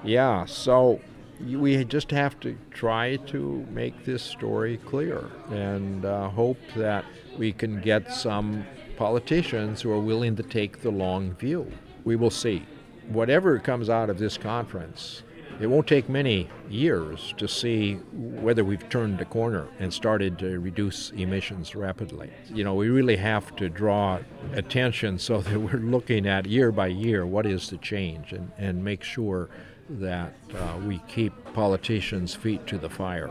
Yeah, 0.04 0.45
so 0.45 1.02
we 1.41 1.84
just 1.86 2.12
have 2.12 2.39
to 2.41 2.58
try 2.71 3.17
to 3.28 3.65
make 3.69 4.06
this 4.06 4.23
story 4.23 4.78
clear 4.86 5.26
and 5.49 6.06
uh, 6.06 6.30
hope 6.30 6.60
that 6.76 7.06
we 7.38 7.52
can 7.52 7.82
get 7.82 8.13
some 8.13 8.65
politicians 8.97 9.82
who 9.82 9.91
are 9.91 9.99
willing 9.99 10.36
to 10.36 10.43
take 10.43 10.82
the 10.82 10.91
long 10.91 11.34
view. 11.34 11.69
We 12.04 12.15
will 12.15 12.30
see. 12.30 12.65
Whatever 13.10 13.60
comes 13.60 13.89
out 13.89 14.10
of 14.10 14.17
this 14.17 14.38
conference, 14.38 15.23
it 15.59 15.67
won't 15.67 15.87
take 15.87 16.09
many 16.09 16.49
years 16.69 17.33
to 17.37 17.47
see 17.47 17.95
whether 18.13 18.63
we've 18.63 18.87
turned 18.89 19.17
the 19.17 19.25
corner 19.25 19.67
and 19.79 19.93
started 19.93 20.39
to 20.39 20.59
reduce 20.59 21.11
emissions 21.11 21.75
rapidly. 21.75 22.31
You 22.53 22.63
know, 22.63 22.73
we 22.75 22.89
really 22.89 23.17
have 23.17 23.55
to 23.57 23.69
draw 23.69 24.19
attention 24.53 25.19
so 25.19 25.41
that 25.41 25.59
we're 25.59 25.79
looking 25.79 26.27
at 26.27 26.45
year 26.45 26.71
by 26.71 26.87
year 26.87 27.25
what 27.25 27.45
is 27.45 27.69
the 27.69 27.77
change 27.77 28.33
and, 28.33 28.51
and 28.57 28.83
make 28.83 29.03
sure 29.03 29.49
that 29.89 30.33
uh, 30.55 30.79
we 30.85 30.99
keep 31.07 31.33
politicians' 31.53 32.33
feet 32.33 32.65
to 32.67 32.77
the 32.77 32.89
fire. 32.89 33.29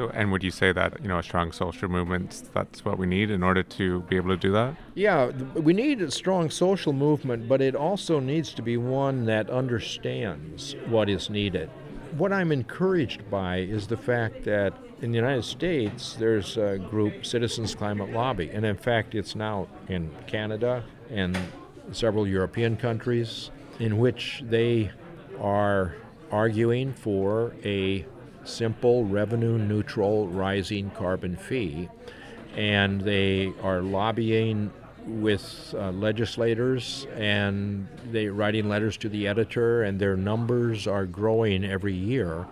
So, 0.00 0.08
and 0.14 0.32
would 0.32 0.42
you 0.42 0.50
say 0.50 0.72
that 0.72 1.02
you 1.02 1.08
know 1.08 1.18
a 1.18 1.22
strong 1.22 1.52
social 1.52 1.86
movement 1.90 2.44
that's 2.54 2.86
what 2.86 2.96
we 2.96 3.06
need 3.06 3.30
in 3.30 3.42
order 3.42 3.62
to 3.62 4.00
be 4.08 4.16
able 4.16 4.30
to 4.30 4.36
do 4.38 4.50
that? 4.52 4.74
Yeah, 4.94 5.26
we 5.52 5.74
need 5.74 6.00
a 6.00 6.10
strong 6.10 6.48
social 6.48 6.94
movement, 6.94 7.46
but 7.50 7.60
it 7.60 7.74
also 7.74 8.18
needs 8.18 8.54
to 8.54 8.62
be 8.62 8.78
one 8.78 9.26
that 9.26 9.50
understands 9.50 10.74
what 10.86 11.10
is 11.10 11.28
needed. 11.28 11.68
What 12.16 12.32
I'm 12.32 12.50
encouraged 12.50 13.30
by 13.30 13.58
is 13.58 13.88
the 13.88 13.98
fact 13.98 14.44
that 14.44 14.72
in 15.02 15.12
the 15.12 15.16
United 15.16 15.44
States 15.44 16.14
there's 16.14 16.56
a 16.56 16.78
group, 16.78 17.26
Citizens 17.26 17.74
Climate 17.74 18.10
Lobby, 18.10 18.48
and 18.48 18.64
in 18.64 18.78
fact 18.78 19.14
it's 19.14 19.34
now 19.34 19.68
in 19.88 20.10
Canada 20.26 20.82
and 21.10 21.38
several 21.92 22.26
European 22.26 22.74
countries, 22.74 23.50
in 23.78 23.98
which 23.98 24.42
they 24.48 24.92
are 25.38 25.94
arguing 26.32 26.94
for 26.94 27.52
a 27.64 28.06
simple 28.44 29.04
revenue 29.04 29.58
neutral 29.58 30.28
rising 30.28 30.90
carbon 30.90 31.36
fee. 31.36 31.88
And 32.56 33.00
they 33.00 33.52
are 33.62 33.80
lobbying 33.80 34.72
with 35.06 35.74
uh, 35.78 35.90
legislators 35.92 37.06
and 37.14 37.88
they 38.10 38.26
writing 38.28 38.68
letters 38.68 38.96
to 38.98 39.08
the 39.08 39.26
editor 39.26 39.82
and 39.82 39.98
their 39.98 40.16
numbers 40.16 40.86
are 40.86 41.06
growing 41.06 41.64
every 41.64 41.94
year 41.94 42.46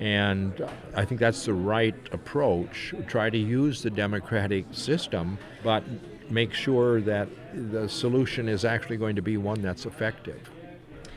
and 0.00 0.66
I 0.96 1.04
think 1.04 1.20
that's 1.20 1.44
the 1.44 1.52
right 1.52 1.94
approach. 2.10 2.94
Try 3.06 3.28
to 3.28 3.36
use 3.36 3.82
the 3.82 3.90
democratic 3.90 4.64
system, 4.72 5.36
but 5.62 5.84
make 6.30 6.54
sure 6.54 7.02
that 7.02 7.28
the 7.52 7.86
solution 7.86 8.48
is 8.48 8.64
actually 8.64 8.96
going 8.96 9.14
to 9.16 9.22
be 9.22 9.36
one 9.36 9.60
that's 9.60 9.84
effective. 9.84 10.50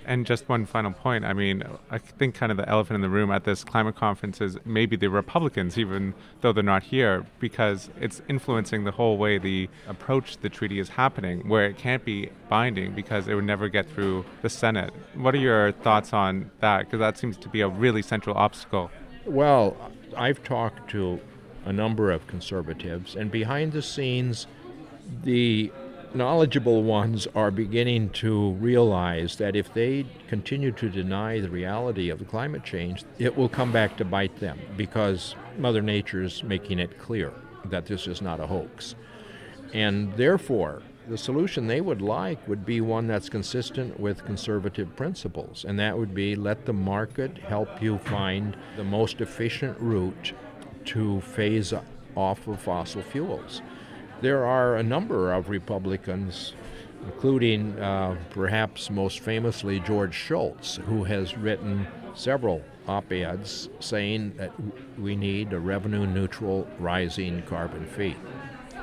And 0.06 0.26
just 0.26 0.50
one 0.50 0.66
final 0.66 0.92
point. 0.92 1.24
I 1.24 1.34
mean, 1.34 1.64
I 1.90 1.98
think 1.98 2.36
kind 2.36 2.52
of 2.52 2.58
the 2.58 2.68
elephant 2.68 2.96
in 2.96 3.02
the 3.02 3.10
room 3.10 3.32
at 3.32 3.46
this 3.46 3.64
climate 3.64 3.96
conference 3.96 4.42
is 4.42 4.58
maybe 4.66 4.96
the 4.96 5.10
Republicans, 5.10 5.78
even 5.78 6.14
though 6.42 6.52
they're 6.52 6.64
not 6.64 6.84
here, 6.84 7.26
because 7.40 7.90
it's 8.00 8.22
influencing 8.28 8.84
the 8.84 8.92
whole 8.92 9.18
way 9.18 9.38
the 9.38 9.70
approach 9.88 10.38
the 10.38 10.50
treaty 10.50 10.80
is 10.80 10.90
happening, 10.90 11.48
where 11.48 11.66
it 11.66 11.78
can't 11.78 12.04
be 12.04 12.30
binding 12.50 12.94
because 12.94 13.28
it 13.28 13.36
would 13.36 13.46
never 13.46 13.70
get 13.70 13.90
through 13.90 14.26
the 14.42 14.50
Senate. 14.50 14.94
What 15.16 15.34
are 15.36 15.40
your 15.40 15.72
thoughts 15.72 16.12
on 16.12 16.52
that? 16.60 16.80
Because 16.80 17.00
that 17.00 17.18
seems 17.18 17.38
to 17.38 17.50
be 17.50 17.62
a 17.62 17.68
really 17.68 18.02
central 18.02 18.36
obstacle. 18.36 18.92
Well, 19.26 19.78
I've 20.18 20.44
talked 20.44 20.90
to 20.92 21.22
a 21.66 21.72
number 21.72 22.12
of 22.12 22.28
conservatives, 22.28 23.16
and 23.16 23.32
behind 23.32 23.72
the 23.72 23.82
scenes, 23.82 24.48
the 25.24 25.72
knowledgeable 26.16 26.84
ones 26.84 27.28
are 27.36 27.52
beginning 27.52 28.10
to 28.10 28.52
realize 28.54 29.38
that 29.38 29.56
if 29.56 29.74
they 29.74 30.06
continue 30.28 30.72
to 30.72 30.90
deny 30.90 31.40
the 31.40 31.50
reality 31.50 32.10
of 32.10 32.20
the 32.20 32.26
climate 32.26 32.64
change, 32.64 33.04
it 33.18 33.36
will 33.36 33.50
come 33.50 33.72
back 33.72 33.98
to 33.98 34.06
bite 34.06 34.40
them 34.40 34.60
because 34.78 35.36
Mother 35.58 35.82
Nature 35.82 36.24
is 36.24 36.44
making 36.44 36.80
it 36.80 37.00
clear 37.00 37.34
that 37.66 37.86
this 37.86 38.08
is 38.08 38.22
not 38.22 38.40
a 38.40 38.48
hoax. 38.48 38.96
And 39.74 40.14
therefore, 40.14 40.84
the 41.08 41.18
solution 41.18 41.68
they 41.68 41.82
would 41.82 42.02
like 42.02 42.48
would 42.48 42.66
be 42.66 42.80
one 42.80 43.08
that's 43.08 43.30
consistent 43.30 44.00
with 44.00 44.26
conservative 44.26 44.96
principles, 44.96 45.66
and 45.66 45.78
that 45.80 45.98
would 45.98 46.14
be 46.14 46.36
let 46.36 46.66
the 46.66 46.74
market 46.74 47.38
help 47.40 47.82
you 47.82 47.98
find 47.98 48.56
the 48.78 48.84
most 48.84 49.20
efficient 49.20 49.78
route 49.80 50.34
to 50.86 51.22
phase 51.22 51.74
off 52.16 52.48
of 52.48 52.62
fossil 52.62 53.02
fuels 53.02 53.62
there 54.22 54.46
are 54.46 54.76
a 54.76 54.84
number 54.84 55.34
of 55.34 55.50
Republicans, 55.50 56.54
including 57.06 57.80
uh, 57.80 58.18
perhaps 58.30 58.90
most 58.90 59.20
famously 59.20 59.80
George 59.80 60.16
Shultz, 60.16 60.78
who 60.78 61.04
has 61.04 61.38
written 61.38 61.88
several 62.16 62.62
op 62.88 63.12
eds 63.12 63.70
saying 63.80 64.34
that 64.38 64.52
we 65.00 65.16
need 65.16 65.54
a 65.54 65.60
revenue 65.60 66.06
neutral 66.06 66.68
rising 66.80 67.42
carbon 67.44 67.86
fee. 67.86 68.16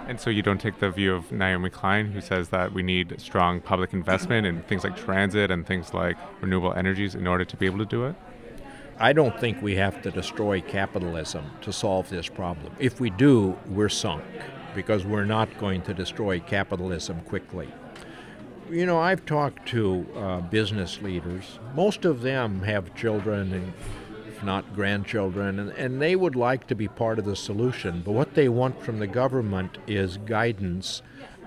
And 0.07 0.19
so 0.19 0.31
you 0.31 0.43
don't 0.43 0.61
take 0.61 0.81
the 0.81 0.91
view 0.91 1.15
of 1.15 1.31
Naomi 1.31 1.71
Klein, 1.71 2.11
who 2.11 2.21
says 2.21 2.49
that 2.49 2.73
we 2.73 2.83
need 2.83 3.21
strong 3.21 3.61
public 3.61 3.93
investment 3.93 4.47
in 4.47 4.63
things 4.63 4.83
like 4.83 4.97
transit 4.97 5.51
and 5.51 5.67
things 5.67 5.95
like 5.95 6.17
renewable 6.41 6.73
energies 6.73 7.15
in 7.15 7.27
order 7.27 7.45
to 7.45 7.57
be 7.57 7.67
able 7.67 7.79
to 7.79 7.85
do 7.85 8.07
it? 8.07 8.17
I 9.03 9.15
don't 9.15 9.41
think 9.41 9.63
we 9.63 9.77
have 9.77 10.03
to 10.03 10.11
destroy 10.11 10.61
capitalism 10.61 11.51
to 11.63 11.73
solve 11.73 12.11
this 12.11 12.29
problem. 12.29 12.75
If 12.79 13.01
we 13.01 13.09
do, 13.09 13.59
we're 13.67 13.89
sunk 13.89 14.23
because 14.75 15.07
we're 15.07 15.25
not 15.25 15.49
going 15.59 15.81
to 15.83 15.95
destroy 15.95 16.39
capitalism 16.39 17.23
quickly. 17.23 17.73
You 18.71 18.85
know, 18.85 18.99
I've 18.99 19.25
talked 19.25 19.67
to 19.69 20.07
uh, 20.15 20.41
business 20.43 21.01
leaders. 21.01 21.59
Most 21.75 22.05
of 22.05 22.21
them 22.21 22.61
have 22.65 22.95
children 22.95 23.55
and 23.55 23.73
not 24.45 24.75
grandchildren, 24.75 25.59
and, 25.59 25.71
and 25.71 26.03
they 26.03 26.15
would 26.15 26.37
like 26.37 26.67
to 26.67 26.75
be 26.75 26.87
part 26.87 27.19
of 27.19 27.25
the 27.25 27.37
solution. 27.37 28.03
But 28.05 28.13
what 28.13 28.35
they 28.35 28.51
want 28.51 28.83
from 28.83 28.99
the 28.99 29.07
government 29.07 29.79
is 29.87 30.19
guidance 30.19 31.01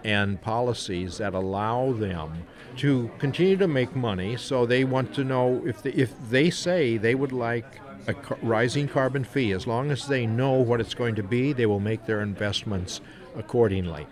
and 0.03 0.41
policies 0.41 1.19
that 1.19 1.35
allow 1.35 1.93
them 1.93 2.47
to 2.77 3.09
continue 3.19 3.57
to 3.57 3.67
make 3.67 3.95
money. 3.95 4.38
So 4.38 4.65
they 4.65 4.83
want 4.83 5.13
to 5.15 5.23
know 5.23 5.62
if 5.65 5.81
they, 5.81 5.91
if 5.91 6.13
they 6.29 6.49
say 6.49 6.97
they 6.97 7.15
would 7.15 7.31
like 7.31 7.79
a 8.07 8.15
rising 8.41 8.88
carbon 8.88 9.23
fee, 9.23 9.51
as 9.51 9.65
long 9.65 9.91
as 9.91 10.07
they 10.07 10.25
know 10.25 10.53
what 10.53 10.81
it's 10.81 10.93
going 10.93 11.15
to 11.15 11.23
be, 11.23 11.53
they 11.53 11.65
will 11.65 11.79
make 11.79 12.05
their 12.05 12.21
investments 12.21 13.01
accordingly. 13.36 14.07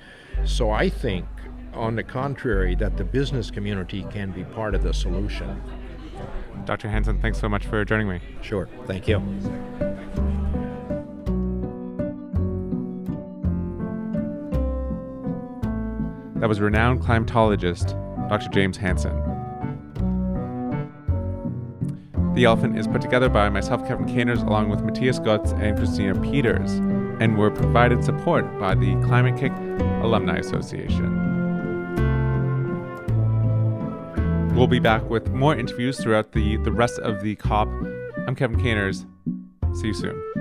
So 0.45 0.71
I 0.71 0.89
think, 0.89 1.26
on 1.74 1.95
the 1.95 2.04
contrary, 2.04 2.76
that 2.76 2.97
the 2.97 3.04
business 3.04 3.52
community 3.52 4.06
can 4.12 4.32
be 4.32 4.43
part 4.43 4.76
of 4.76 4.84
the 4.84 4.93
solution. 4.93 5.62
Dr. 6.65 6.89
Hansen, 6.89 7.19
thanks 7.21 7.39
so 7.39 7.50
much 7.50 7.65
for 7.65 7.84
joining 7.84 8.08
me. 8.08 8.21
Sure. 8.41 8.69
Thank 8.86 9.08
you. 9.08 9.19
That 16.36 16.50
was 16.50 16.60
renowned 16.60 17.02
climatologist 17.02 18.01
Dr. 18.32 18.48
James 18.48 18.78
Hansen. 18.78 19.12
The 22.34 22.46
Elephant 22.46 22.80
is 22.80 22.88
put 22.88 23.02
together 23.02 23.28
by 23.28 23.50
myself, 23.50 23.86
Kevin 23.86 24.08
Caners, 24.08 24.41
along 24.41 24.70
with 24.70 24.82
Matthias 24.84 25.20
Gutz 25.20 25.52
and 25.60 25.78
Christina 25.78 26.17
Peters, 26.22 26.72
and 27.20 27.38
were 27.38 27.52
provided 27.52 28.06
support 28.06 28.58
by 28.58 28.74
the 28.74 28.96
Climate-KIC 29.04 29.52
Alumni 30.02 30.38
Association. 30.38 31.17
We'll 34.56 34.67
be 34.67 34.80
back 34.80 35.10
with 35.10 35.30
more 35.34 35.54
interviews 35.54 36.00
throughout 36.00 36.32
the, 36.32 36.56
the 36.56 36.72
rest 36.72 37.00
of 37.00 37.22
the 37.22 37.36
COP. 37.36 37.67
I'm 38.28 38.36
Kevin 38.38 38.62
Caners. 38.62 39.06
See 39.74 39.88
you 39.88 39.94
soon. 39.94 40.40